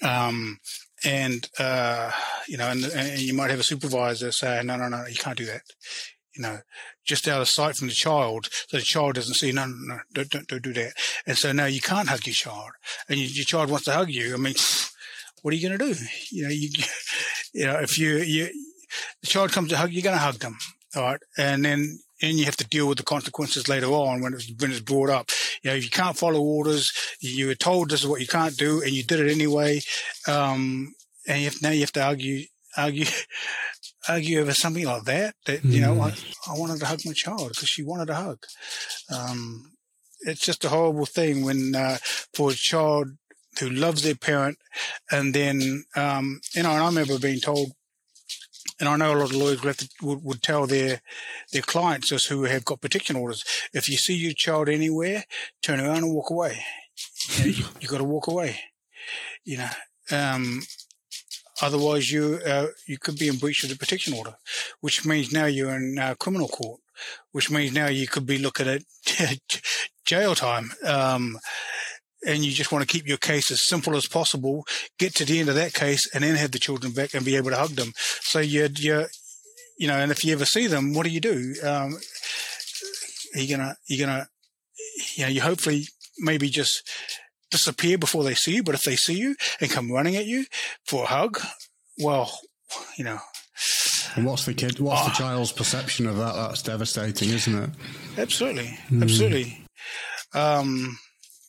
[0.04, 0.60] Um,
[1.04, 2.12] and uh,
[2.48, 5.38] you know, and, and, you might have a supervisor say, "No, no, no, you can't
[5.38, 5.62] do that."
[6.36, 6.60] You know,
[7.06, 9.52] just out of sight from the child, so the child doesn't see.
[9.52, 10.94] No, no, no, don't, don't, don't do that.
[11.26, 12.72] And so now you can't hug your child,
[13.10, 14.34] and you, your child wants to hug you.
[14.34, 14.56] I mean,
[15.42, 16.00] what are you going to do?
[16.32, 16.70] You know, you,
[17.54, 18.50] you know, if you, you,
[19.22, 20.58] the child comes to hug, you're going to hug them,
[20.96, 24.34] all right, and then and you have to deal with the consequences later on when
[24.34, 25.30] it's when it's brought up.
[25.64, 28.56] You know, if you can't follow orders, you were told this is what you can't
[28.58, 29.82] do, and you did it anyway.
[30.28, 30.94] Um,
[31.28, 32.46] and you have, now you have to argue,
[32.78, 33.06] argue,
[34.10, 35.36] argue over something like that.
[35.46, 35.72] That mm.
[35.72, 36.14] you know, I,
[36.48, 38.40] I wanted to hug my child because she wanted a hug.
[39.14, 39.72] Um,
[40.22, 41.98] it's just a horrible thing when uh,
[42.34, 43.08] for a child
[43.60, 44.58] who loves their parent,
[45.12, 47.72] and then um, you know, and I remember being told
[48.82, 51.02] and I know a lot of lawyers would, to, would, would, tell their
[51.54, 55.24] their clients just who have got protection orders, if you see your child anywhere,
[55.62, 56.64] turn around and walk away.
[57.30, 58.60] You, know, you, you got to walk away.
[59.46, 59.70] You know,
[60.12, 60.64] um,
[61.62, 64.36] otherwise you uh, you could be in breach of the protection order,
[64.82, 66.82] which means now you're in uh, criminal court,
[67.32, 68.82] which means now you could be looking at
[70.06, 70.72] jail time.
[70.84, 71.38] Um,
[72.26, 74.66] and you just want to keep your case as simple as possible,
[75.00, 77.36] get to the end of that case, and then have the children back and be
[77.36, 77.94] able to hug them.
[77.96, 79.06] So you, you,
[79.78, 81.56] you know, and if you ever see them, what do you do?
[81.64, 81.98] Um,
[83.36, 84.28] are you gonna, you gonna,
[85.16, 85.86] you know, you hopefully
[86.20, 86.88] maybe just
[87.50, 88.64] disappear before they see you.
[88.64, 90.46] But if they see you and come running at you
[90.86, 91.40] for a hug,
[92.00, 92.32] well,
[92.98, 93.20] you know.
[94.16, 94.80] And what's the kid?
[94.80, 96.34] What's oh, the child's perception of that?
[96.34, 97.70] That's devastating, isn't it?
[98.18, 99.04] Absolutely, mm.
[99.04, 99.66] absolutely.
[100.34, 100.98] Um,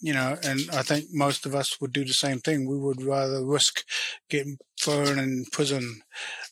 [0.03, 2.69] you know, and I think most of us would do the same thing.
[2.69, 3.85] We would rather risk
[4.29, 6.03] getting thrown in prison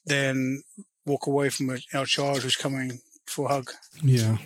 [0.06, 0.62] than
[1.04, 3.72] walk away from our child who's coming for a hug.
[4.02, 4.38] Yeah.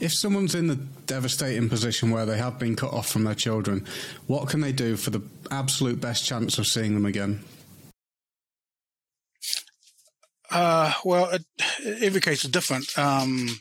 [0.00, 0.76] If someone's in the
[1.06, 3.86] devastating position where they have been cut off from their children,
[4.26, 7.44] what can they do for the absolute best chance of seeing them again?
[10.50, 11.44] Uh, well, it,
[12.02, 12.98] every case is different.
[12.98, 13.60] Um,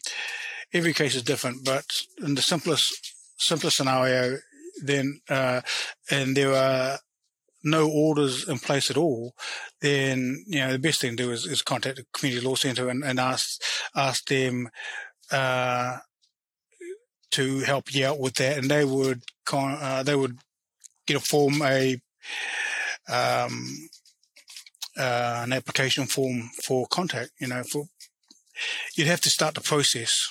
[0.74, 1.86] every case is different, but
[2.24, 3.11] in the simplest
[3.42, 4.38] simplest scenario,
[4.84, 5.62] then uh,
[6.10, 7.00] and there are
[7.64, 9.34] no orders in place at all,
[9.82, 12.89] then you know the best thing to do is, is contact the community law centre
[12.89, 13.62] and, and ask
[13.96, 14.70] ask them
[15.32, 15.98] uh,
[17.32, 20.38] to help you out with that, and they would con- uh, they would
[21.06, 22.02] get a form a
[23.10, 23.89] um,
[24.98, 27.32] uh, an application form for contact.
[27.39, 27.86] You know, for
[28.96, 30.28] you'd have to start the process.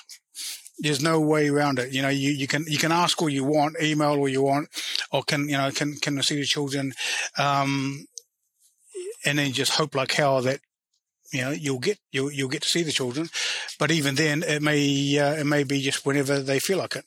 [0.81, 1.93] There's no way around it.
[1.93, 4.67] You know, you, you can you can ask all you want, email all you want,
[5.11, 6.93] or can you know can can see the children,
[7.37, 8.05] um,
[9.23, 10.59] and then just hope like hell that
[11.31, 13.29] you know you'll get you'll you'll get to see the children,
[13.77, 17.05] but even then it may uh, it may be just whenever they feel like it.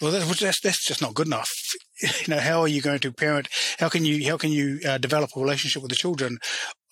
[0.00, 1.50] Well, that's that's, that's just not good enough.
[2.00, 3.48] You know, how are you going to parent?
[3.80, 6.38] How can you how can you uh, develop a relationship with the children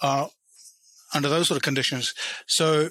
[0.03, 0.27] uh,
[1.15, 2.13] under those sort of conditions?
[2.49, 2.89] So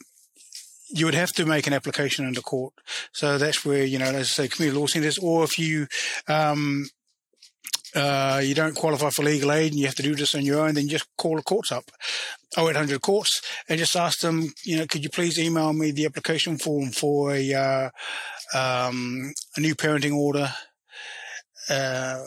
[0.90, 2.74] you would have to make an application into court.
[3.12, 5.88] So that's where, you know, as I say, community law centres, or if you,
[6.28, 6.88] um,
[7.96, 10.60] uh, you don't qualify for legal aid and you have to do this on your
[10.60, 11.86] own, then just call the courts up,
[12.58, 16.58] 0800 courts, and just ask them, you know, could you please email me the application
[16.58, 17.90] form for a, uh,
[18.54, 20.54] um, a new parenting order,
[21.70, 22.26] uh,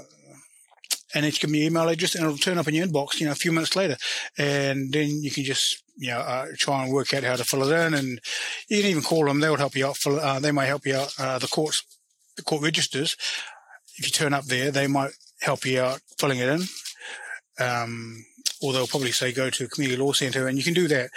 [1.15, 3.33] and give me your email address and it'll turn up in your inbox, you know,
[3.33, 3.97] a few minutes later.
[4.37, 7.71] And then you can just, you know, uh, try and work out how to fill
[7.71, 7.95] it in.
[7.95, 8.21] And
[8.69, 9.41] you can even call them.
[9.41, 9.97] They would help you out.
[9.97, 11.15] Fill, uh, they might help you out.
[11.19, 11.83] Uh, the courts,
[12.37, 13.17] the court registers.
[13.97, 16.63] If you turn up there, they might help you out filling it in.
[17.61, 18.25] Um,
[18.61, 21.11] or they'll probably say go to a community law centre and you can do that,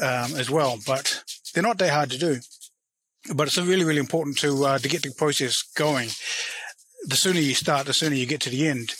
[0.00, 0.78] um, as well.
[0.86, 2.38] But they're not that hard to do.
[3.34, 6.10] But it's really, really important to, uh, to get the process going
[7.06, 8.94] the sooner you start, the sooner you get to the end.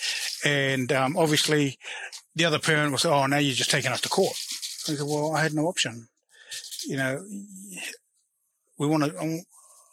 [0.44, 1.78] And um, obviously,
[2.34, 4.36] the other parent will say, "Oh, now you're just taking us to court."
[4.88, 6.09] I said, "Well, I had no option.
[6.86, 7.24] You know,
[8.78, 9.42] we want to.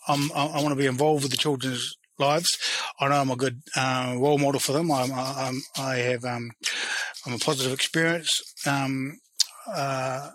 [0.07, 2.57] I'm, I want to be involved with the children's lives.
[2.99, 4.91] I know I'm a good uh, role model for them.
[4.91, 6.51] I'm, I'm I have um,
[7.25, 9.19] I'm a positive experience um,
[9.73, 10.29] uh,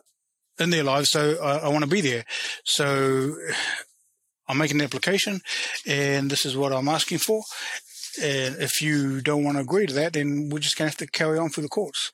[0.59, 2.25] in their lives, so I, I want to be there.
[2.65, 3.35] So
[4.49, 5.41] I'm making an application
[5.87, 7.43] and this is what I'm asking for.
[8.23, 10.99] And if you don't want to agree to that, then we're just going to have
[10.99, 12.13] to carry on through the courts.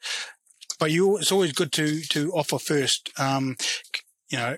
[0.78, 3.56] But you, it's always good to, to offer first, um,
[4.30, 4.56] you know,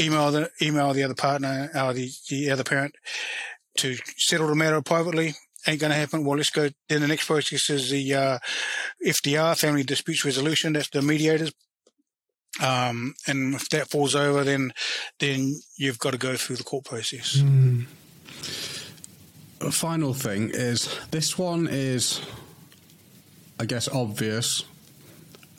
[0.00, 2.94] email the, email the other partner or the, the other parent
[3.78, 5.34] to settle the matter privately.
[5.66, 6.24] Ain't going to happen.
[6.24, 6.70] Well, let's go.
[6.88, 8.38] Then the next process is the, uh,
[9.04, 10.72] FDR, Family Disputes Resolution.
[10.72, 11.52] That's the mediators
[12.60, 14.72] um, and if that falls over, then
[15.18, 17.36] then you've got to go through the court process.
[17.36, 17.86] Mm.
[19.60, 22.20] A final thing is this one is,
[23.58, 24.64] I guess, obvious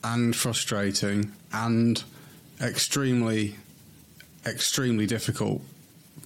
[0.04, 2.04] and frustrating and
[2.62, 3.56] extremely,
[4.45, 5.62] extremely difficult.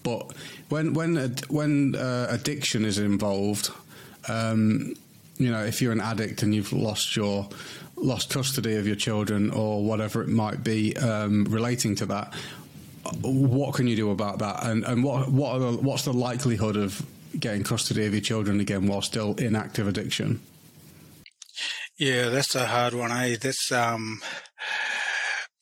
[0.04, 0.34] But
[0.70, 3.72] when when when uh, addiction is involved,
[4.28, 4.96] um,
[5.38, 7.48] you know, if you're an addict and you've lost your
[8.04, 12.34] lost custody of your children or whatever it might be um, relating to that,
[13.22, 14.66] what can you do about that?
[14.66, 17.06] And and what what the, what's the likelihood of
[17.40, 20.42] getting custody of your children again while still in active addiction?
[21.98, 23.12] Yeah, that's a hard one.
[23.12, 23.38] Eh?
[23.40, 24.22] That's um,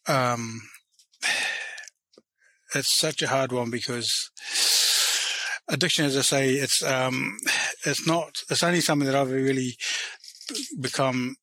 [0.08, 0.62] um,
[2.74, 4.30] it's such a hard one because
[5.68, 7.38] addiction, as I say, it's um,
[7.86, 8.32] it's not.
[8.50, 9.76] It's only something that I've really
[10.80, 11.36] become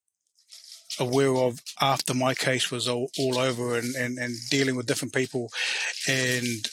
[0.99, 5.14] aware of after my case was all, all over and, and, and dealing with different
[5.14, 5.51] people.
[6.09, 6.68] And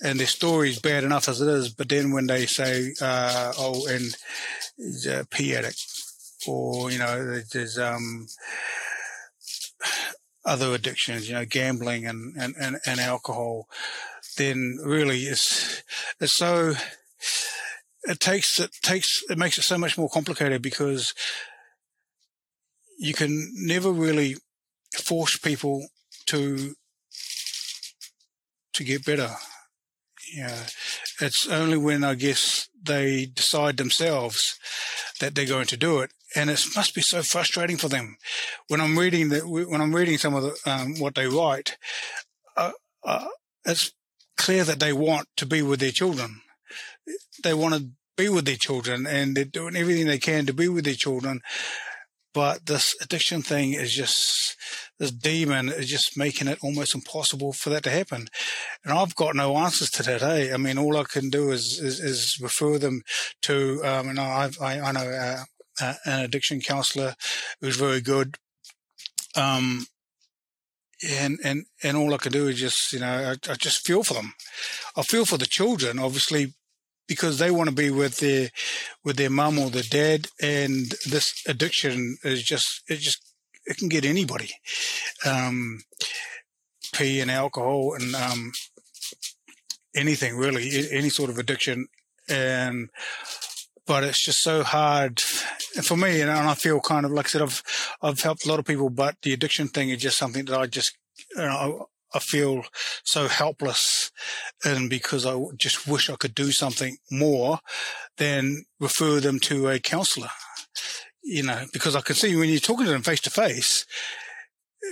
[0.00, 3.52] and their story is bad enough as it is, but then when they say, uh,
[3.58, 4.16] oh, and
[4.76, 5.84] he's a P addict,
[6.46, 8.28] or, you know, there's, um,
[10.44, 13.68] other addictions, you know, gambling and, and, and, and alcohol,
[14.36, 15.82] then really it's,
[16.20, 16.74] it's so,
[18.04, 21.12] it takes, it takes, it makes it so much more complicated because
[22.98, 24.36] you can never really
[24.94, 25.86] force people
[26.26, 26.74] to
[28.74, 29.30] to get better.
[30.34, 30.66] Yeah,
[31.20, 34.58] it's only when I guess they decide themselves
[35.20, 38.18] that they're going to do it, and it must be so frustrating for them.
[38.68, 41.78] When I'm reading that, when I'm reading some of the, um, what they write,
[42.56, 42.72] uh,
[43.04, 43.28] uh,
[43.64, 43.92] it's
[44.36, 46.42] clear that they want to be with their children.
[47.42, 50.68] They want to be with their children and they're doing everything they can to be
[50.68, 51.40] with their children.
[52.34, 54.56] But this addiction thing is just,
[54.98, 58.28] this demon is just making it almost impossible for that to happen.
[58.84, 60.20] And I've got no answers to that.
[60.20, 63.02] Hey, I mean, all I can do is, is, is refer them
[63.42, 65.44] to, um, and I've, I, I know, uh,
[65.80, 67.14] uh, an addiction counselor
[67.60, 68.36] who's very good.
[69.36, 69.86] Um,
[71.08, 74.02] and and and all I can do is just you know I, I, just feel
[74.02, 74.34] for them.
[74.96, 76.54] I feel for the children, obviously,
[77.08, 78.50] because they want to be with their
[79.04, 83.20] with their mum or their dad, and this addiction is just it just
[83.66, 84.50] it can get anybody.
[85.26, 85.80] Um,
[86.92, 88.52] P and alcohol and um,
[89.94, 91.88] anything really, any sort of addiction,
[92.28, 92.90] and
[93.86, 97.42] but it's just so hard for me, and I feel kind of like I said,
[97.42, 97.62] I've
[98.02, 100.66] I've helped a lot of people, but the addiction thing is just something that I
[100.66, 100.96] just
[101.36, 102.64] you know, I feel
[103.04, 104.10] so helpless,
[104.64, 107.60] and because I just wish I could do something more
[108.16, 110.30] than refer them to a counsellor.
[111.22, 113.84] You know, because I can see when you're talking to them face to face,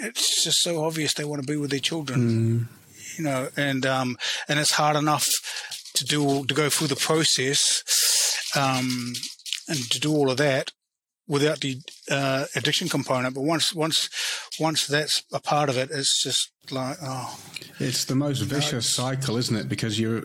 [0.03, 2.21] it's just so obvious they want to be with their children.
[2.21, 3.19] Mm.
[3.19, 4.19] You know, and um,
[4.49, 5.27] and it's hard enough
[5.95, 7.83] to do to go through the process
[8.55, 9.15] um,
[9.69, 10.73] and to do all of that
[11.29, 11.81] without the
[12.11, 13.35] uh, addiction component.
[13.35, 14.09] But once once
[14.61, 17.39] once that's a part of it, it's just like oh,
[17.79, 19.69] it's the most vicious cycle, isn't it?
[19.69, 20.25] Because you're,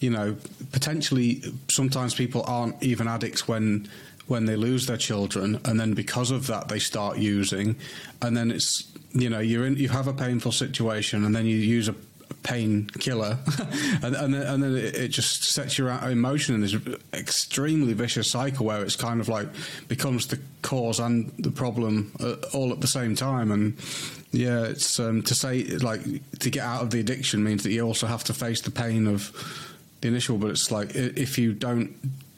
[0.00, 0.36] you know,
[0.72, 3.88] potentially sometimes people aren't even addicts when
[4.26, 7.76] when they lose their children, and then because of that they start using,
[8.22, 11.56] and then it's you know you're in you have a painful situation, and then you
[11.56, 11.94] use a
[12.42, 13.38] painkiller,
[14.02, 16.76] and, and, then, and then it, just sets your emotion in this
[17.12, 19.48] extremely vicious cycle where it's kind of like
[19.88, 23.50] becomes the cause and the problem uh, all at the same time.
[23.50, 23.76] And
[24.32, 26.02] yeah, it's um, to say like
[26.40, 29.06] to get out of the addiction means that you also have to face the pain
[29.06, 29.32] of
[30.00, 30.38] the initial.
[30.38, 31.96] But it's like if you don't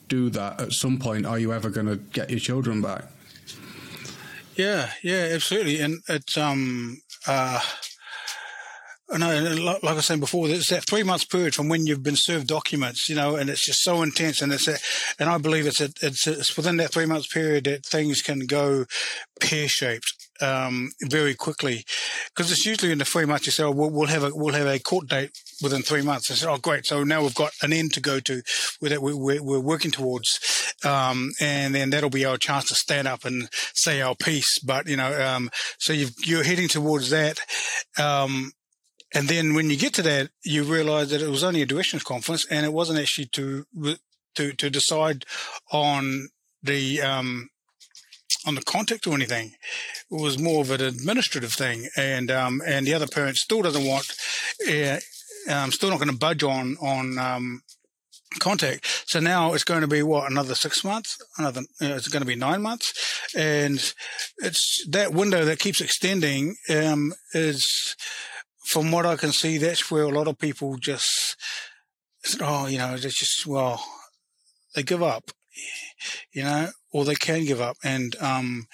[0.08, 3.04] do that at some point, are you ever going to get your children back?
[4.56, 7.60] Yeah, yeah, absolutely, and it's um uh
[9.18, 12.46] no, like I saying before, it's that three months period from when you've been served
[12.46, 14.40] documents, you know, and it's just so intense.
[14.40, 14.76] And it's, a,
[15.18, 18.22] and I believe it's, a, it's, a, it's within that three months period that things
[18.22, 18.84] can go
[19.40, 20.14] pear shaped.
[20.42, 21.84] Um, very quickly,
[22.34, 24.54] because it's usually in the three months you say, oh, we'll, we'll, have a we'll
[24.54, 25.32] have a court date
[25.62, 26.30] within three months.
[26.30, 26.86] I said, oh, great!
[26.86, 28.40] So now we've got an end to go to
[28.80, 33.26] that we're, we're working towards, um, and then that'll be our chance to stand up
[33.26, 34.58] and say our piece.
[34.60, 37.38] But you know, um, so you are heading towards that.
[39.14, 42.04] And then when you get to that, you realize that it was only a directions
[42.04, 43.66] conference and it wasn't actually to,
[44.36, 45.24] to, to decide
[45.72, 46.28] on
[46.62, 47.50] the, um,
[48.46, 49.52] on the contact or anything.
[50.10, 51.88] It was more of an administrative thing.
[51.96, 54.14] And, um, and the other parent still doesn't want,
[54.68, 54.98] uh,
[55.50, 57.62] um, still not going to budge on, on, um,
[58.38, 58.86] contact.
[59.06, 62.26] So now it's going to be what another six months, another know, it's going to
[62.26, 62.94] be nine months,
[63.36, 63.92] and
[64.38, 66.54] it's that window that keeps extending.
[66.68, 67.96] Um, is
[68.70, 71.36] from what I can see, that's where a lot of people just,
[72.40, 73.84] oh, you know, they just, well,
[74.76, 75.32] they give up,
[76.32, 78.68] you know, or they can give up and, um,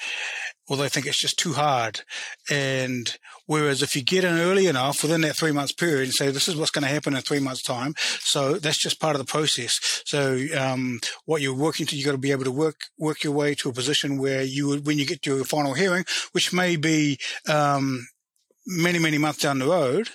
[0.68, 2.02] or they think it's just too hard.
[2.50, 3.16] And
[3.46, 6.46] whereas if you get in early enough within that three months period and say, this
[6.46, 7.94] is what's going to happen in three months time.
[8.20, 10.02] So that's just part of the process.
[10.04, 13.32] So, um, what you're working to, you've got to be able to work, work your
[13.32, 16.76] way to a position where you, when you get to your final hearing, which may
[16.76, 17.18] be,
[17.48, 18.08] um,
[18.66, 20.08] many, many months down the road,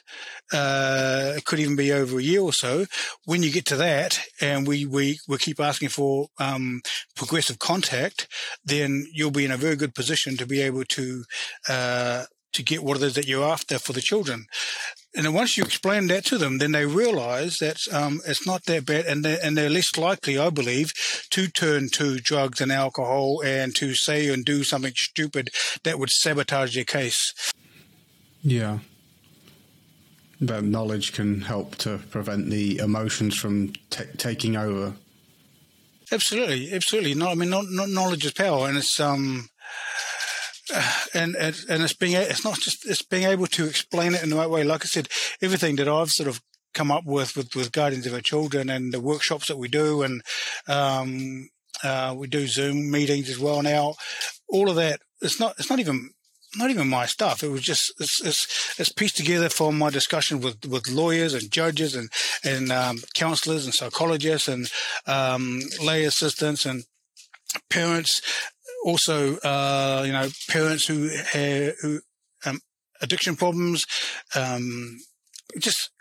[0.53, 2.85] uh, it could even be over a year or so.
[3.25, 6.81] When you get to that, and we we, we keep asking for um,
[7.15, 8.27] progressive contact,
[8.63, 11.23] then you'll be in a very good position to be able to
[11.69, 14.45] uh, to get what it is that you're after for the children.
[15.15, 18.65] And then once you explain that to them, then they realize that um, it's not
[18.65, 20.93] that bad, and they're, and they're less likely, I believe,
[21.31, 25.49] to turn to drugs and alcohol and to say and do something stupid
[25.83, 27.33] that would sabotage their case.
[28.43, 28.79] Yeah.
[30.39, 34.93] That knowledge can help to prevent the emotions from t- taking over.
[36.11, 37.13] Absolutely, absolutely.
[37.13, 39.49] No, I mean, not, knowledge is power, and it's um,
[41.13, 44.29] and and and it's being it's not just it's being able to explain it in
[44.29, 44.63] the right way.
[44.63, 45.07] Like I said,
[45.41, 46.41] everything that I've sort of
[46.73, 50.01] come up with with, with guardians of our children and the workshops that we do,
[50.01, 50.21] and
[50.67, 51.49] um,
[51.83, 53.95] uh, we do Zoom meetings as well now.
[54.49, 54.99] All of that.
[55.21, 55.55] It's not.
[55.59, 56.09] It's not even
[56.55, 57.43] not even my stuff.
[57.43, 61.51] It was just it's, it's, it's pieced together from my discussion with, with lawyers and
[61.51, 62.09] judges and
[62.43, 64.69] and um, counselors and psychologists and
[65.07, 66.83] um, lay assistants and
[67.69, 68.21] parents.
[68.83, 72.01] Also, uh, you know, parents who have who
[72.45, 72.59] um,
[73.01, 73.85] addiction problems.
[74.35, 74.97] Um,
[75.59, 75.91] just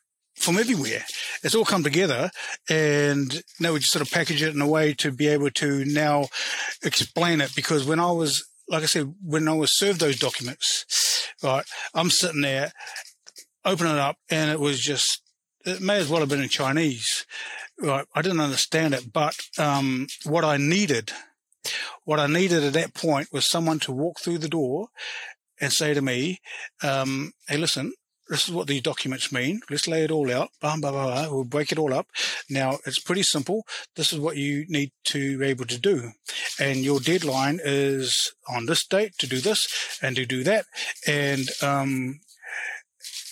[0.41, 1.05] from everywhere.
[1.43, 2.31] It's all come together,
[2.69, 5.85] and now we just sort of package it in a way to be able to
[5.85, 6.29] now
[6.83, 7.55] explain it.
[7.55, 12.09] Because when I was, like I said, when I was served those documents, right, I'm
[12.09, 12.73] sitting there,
[13.65, 15.23] opening it up, and it was just,
[15.67, 17.27] it may as well have been in Chinese.
[17.79, 21.13] Right, I didn't understand it, but um, what I needed,
[22.05, 24.89] what I needed at that point was someone to walk through the door
[25.61, 26.41] and say to me,
[26.83, 27.93] um, "Hey, listen,
[28.31, 29.61] this is what these documents mean.
[29.69, 30.51] Let's lay it all out.
[30.61, 31.28] Blah, blah, blah, blah.
[31.28, 32.07] We'll break it all up.
[32.48, 33.66] Now, it's pretty simple.
[33.97, 36.12] This is what you need to be able to do.
[36.61, 40.66] And your deadline is on this date to do this and to do that.
[41.09, 42.20] And, um,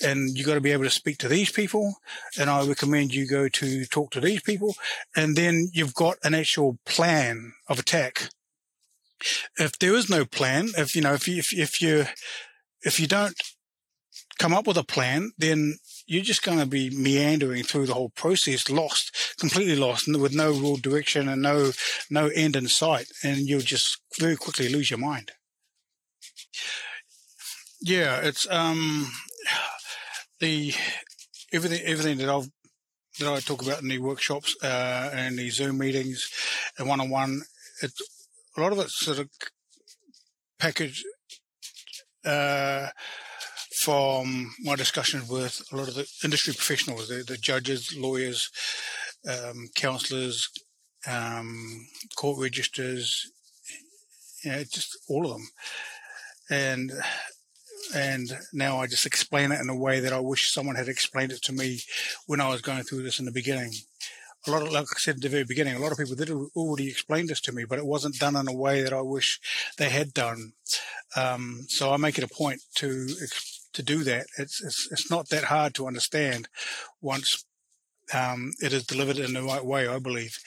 [0.03, 1.95] and you got to be able to speak to these people.
[2.37, 4.75] And I recommend you go to talk to these people.
[5.15, 8.31] And then you've got an actual plan of attack.
[9.59, 12.07] If there is no plan, if, you know, if you, if, if you,
[12.83, 13.35] if you don't
[14.39, 18.11] come up with a plan, then you're just going to be meandering through the whole
[18.11, 21.73] process, lost, completely lost, with no real direction and no
[22.11, 25.33] no end in sight, and you'll just very quickly lose your mind.
[27.81, 29.11] Yeah, it's um
[30.41, 30.73] the
[31.53, 32.49] everything everything that I've
[33.19, 36.31] that I talk about in the workshops uh, and the Zoom meetings
[36.79, 37.43] and one on one.
[37.83, 38.01] It's
[38.57, 39.29] a lot of it's sort of
[40.59, 41.05] packaged.
[42.25, 42.89] Uh,
[43.89, 48.51] from my discussions with a lot of the industry professionals, the, the judges, lawyers,
[49.27, 50.51] um, counsellors,
[51.07, 53.33] um, court registers,
[54.45, 55.49] you know, just all of them.
[56.51, 56.93] And
[57.95, 61.33] and now I just explain it in a way that I wish someone had explained
[61.33, 61.81] it to me
[62.27, 63.73] when I was going through this in the beginning.
[64.47, 66.31] A lot of, like I said at the very beginning, a lot of people did
[66.31, 69.41] already explain this to me, but it wasn't done in a way that I wish
[69.79, 70.53] they had done.
[71.17, 73.09] Um, so I make it a point to
[73.73, 74.27] to do that.
[74.39, 76.49] It's, it's, it's not that hard to understand
[77.01, 77.45] once
[78.15, 80.39] um, it is delivered in the right way, I believe.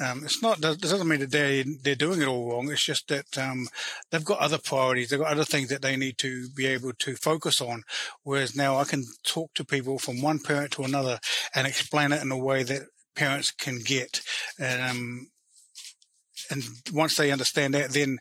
[0.00, 2.70] Um, it's not, it doesn't mean that they, they're doing it all wrong.
[2.70, 3.68] It's just that, um,
[4.10, 5.10] they've got other priorities.
[5.10, 7.82] They've got other things that they need to be able to focus on.
[8.22, 11.18] Whereas now I can talk to people from one parent to another
[11.54, 12.82] and explain it in a way that
[13.16, 14.20] parents can get.
[14.60, 15.26] And, um,
[16.50, 16.62] and
[16.92, 18.18] once they understand that, then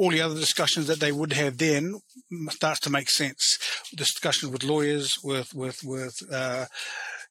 [0.00, 2.00] all the other discussions that they would have then
[2.48, 3.58] starts to make sense.
[3.94, 6.64] Discussions with lawyers, with with with uh,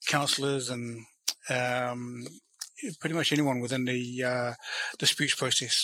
[0.07, 1.03] counsellors, and
[1.49, 2.27] um,
[2.99, 4.53] pretty much anyone within the uh,
[4.99, 5.83] disputes process.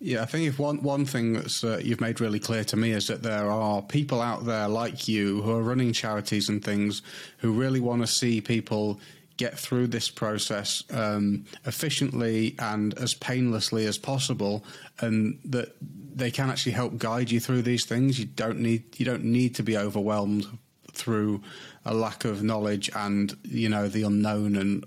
[0.00, 2.90] Yeah, I think if one one thing that's uh, you've made really clear to me
[2.90, 7.00] is that there are people out there like you who are running charities and things
[7.38, 9.00] who really want to see people
[9.36, 14.64] get through this process um, efficiently and as painlessly as possible,
[15.00, 15.74] and that
[16.14, 18.18] they can actually help guide you through these things.
[18.18, 20.46] You don't need you don't need to be overwhelmed
[20.92, 21.42] through
[21.84, 24.84] a lack of knowledge and you know the unknown and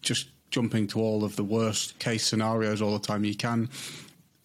[0.00, 3.24] just jumping to all of the worst case scenarios all the time.
[3.24, 3.68] You can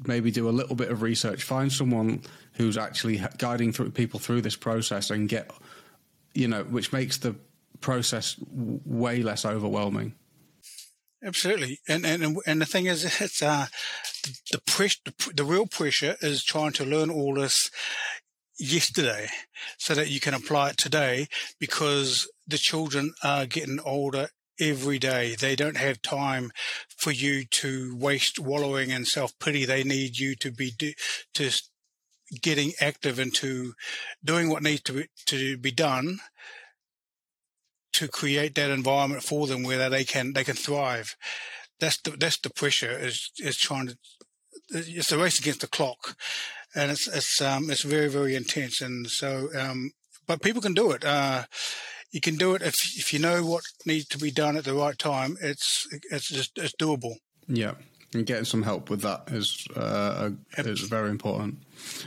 [0.06, 4.41] maybe do a little bit of research, find someone who's actually guiding through people through
[4.41, 5.49] this process, and get
[6.34, 7.36] you know which makes the
[7.82, 10.14] process way less overwhelming.
[11.24, 13.68] Absolutely, and and and the thing is, it's uh,
[14.52, 17.70] the pressure, the, the real pressure is trying to learn all this
[18.60, 19.28] yesterday,
[19.78, 21.28] so that you can apply it today,
[21.60, 24.30] because the children are getting older
[24.60, 25.36] every day.
[25.36, 26.52] They don't have time
[26.98, 29.66] for you to waste wallowing in self pity.
[29.66, 30.94] They need you to be do,
[31.36, 31.52] to
[32.41, 33.74] getting active into
[34.24, 36.20] doing what needs to be, to be done
[37.93, 41.15] to create that environment for them where they can they can thrive.
[41.80, 43.97] That's the that's the pressure is is trying to
[44.69, 46.15] it's a race against the clock,
[46.76, 48.81] and it's it's um it's very very intense.
[48.81, 49.91] And so um,
[50.27, 51.03] but people can do it.
[51.03, 51.43] Uh,
[52.11, 54.73] you can do it if if you know what needs to be done at the
[54.73, 55.38] right time.
[55.41, 57.15] It's it's just it's doable.
[57.47, 57.73] Yeah,
[58.14, 61.60] and getting some help with that is uh, is very important.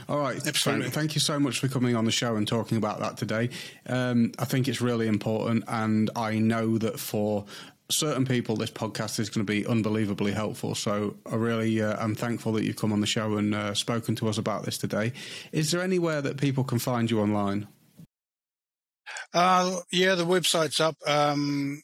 [0.07, 0.89] All right, Absolutely.
[0.89, 3.49] thank you so much for coming on the show and talking about that today.
[3.87, 7.45] Um, I think it's really important, and I know that for
[7.91, 10.75] certain people, this podcast is going to be unbelievably helpful.
[10.75, 14.15] So I really uh, am thankful that you've come on the show and uh, spoken
[14.17, 15.13] to us about this today.
[15.51, 17.67] Is there anywhere that people can find you online?
[19.33, 20.95] Uh, yeah, the website's up.
[21.05, 21.81] Um,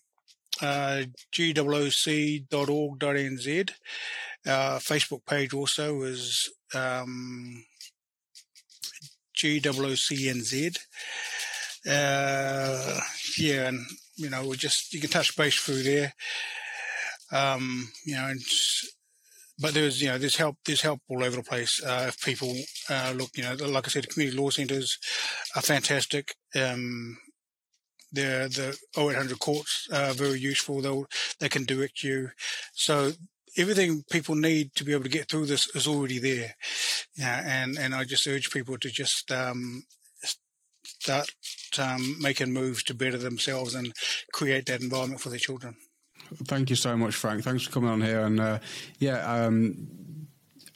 [0.61, 2.49] gwoc.org.nz.
[4.47, 7.63] Uh, Facebook page also is um,
[9.38, 10.77] GWOCNZ.
[11.88, 12.99] Uh,
[13.38, 13.79] yeah, and
[14.15, 16.13] you know, we just you can touch base through there.
[17.31, 18.41] Um, you know, and,
[19.59, 21.81] but there's you know there's help there's help all over the place.
[21.83, 22.55] Uh, if people
[22.89, 24.97] uh, look, you know, like I said, community law centres
[25.55, 26.35] are fantastic.
[26.55, 27.17] Um,
[28.11, 30.81] the the 0800 courts are very useful.
[30.81, 31.03] They
[31.39, 32.29] they can direct you.
[32.73, 33.11] So
[33.57, 36.55] everything people need to be able to get through this is already there.
[37.15, 39.83] Yeah, and and I just urge people to just um,
[40.83, 41.31] start
[41.79, 43.93] um, making moves to better themselves and
[44.33, 45.75] create that environment for their children.
[46.45, 47.43] Thank you so much, Frank.
[47.43, 48.21] Thanks for coming on here.
[48.21, 48.59] And uh,
[48.99, 49.88] yeah, um,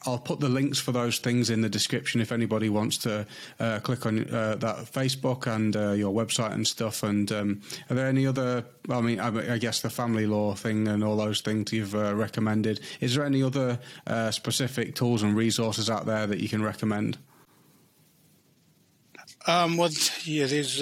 [0.06, 3.26] I'll put the links for those things in the description if anybody wants to
[3.60, 7.04] uh, click on uh, that Facebook and uh, your website and stuff.
[7.04, 8.66] And um, are there any other?
[8.90, 12.82] I mean, I, guess the family law thing and all those things you've uh, recommended.
[13.00, 17.18] Is there any other uh, specific tools and resources out there that you can recommend?
[19.48, 19.90] Um, well,
[20.24, 20.82] yeah, there's.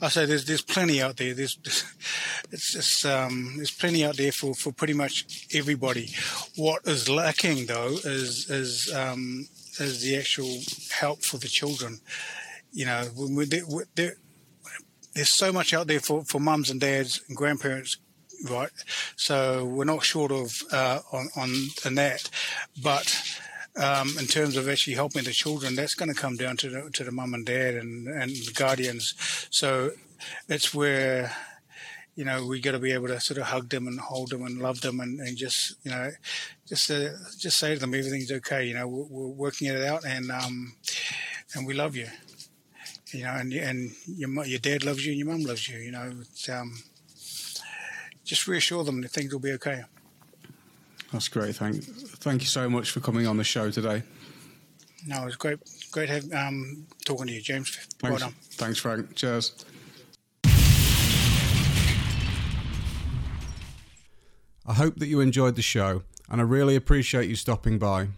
[0.00, 1.34] I say there's there's plenty out there.
[1.34, 1.58] There's
[2.50, 6.10] it's just um, there's plenty out there for, for pretty much everybody.
[6.56, 10.60] What is lacking though is is um, is the actual
[10.90, 12.00] help for the children.
[12.72, 13.48] You know, when
[13.96, 14.14] there,
[15.14, 17.96] there's so much out there for, for mums and dads and grandparents,
[18.48, 18.70] right?
[19.16, 21.50] So we're not short of uh, on on,
[21.84, 22.30] on that,
[22.82, 23.40] but
[23.76, 26.90] um, in terms of actually helping the children, that's going to come down to the,
[26.90, 29.14] to the mum and dad and, and the guardians.
[29.50, 29.92] So
[30.48, 31.32] it's where,
[32.16, 34.44] you know, we got to be able to sort of hug them and hold them
[34.44, 36.10] and love them and, and just, you know,
[36.66, 38.64] just uh, just say to them everything's okay.
[38.66, 40.74] You know, we're, we're working it out and um,
[41.54, 42.08] and we love you.
[43.12, 45.78] You know, and and your your dad loves you and your mum loves you.
[45.78, 46.12] You know,
[46.52, 46.82] um,
[48.24, 49.82] just reassure them that things will be okay.
[51.12, 51.56] That's great.
[51.56, 54.02] Thank, thank you so much for coming on the show today.
[55.06, 55.58] No, it was great,
[55.90, 57.74] great have, um, talking to you, James.
[57.98, 59.16] Thanks, well Thanks, Frank.
[59.16, 59.64] Cheers.
[64.66, 68.08] I hope that you enjoyed the show, and I really appreciate you stopping by.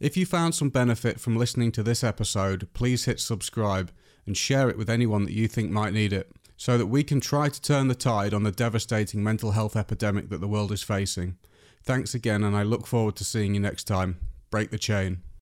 [0.00, 3.92] If you found some benefit from listening to this episode, please hit subscribe
[4.26, 7.20] and share it with anyone that you think might need it, so that we can
[7.20, 10.82] try to turn the tide on the devastating mental health epidemic that the world is
[10.82, 11.36] facing.
[11.86, 14.18] Thanks again, and I look forward to seeing you next time.
[14.50, 15.22] Break the chain.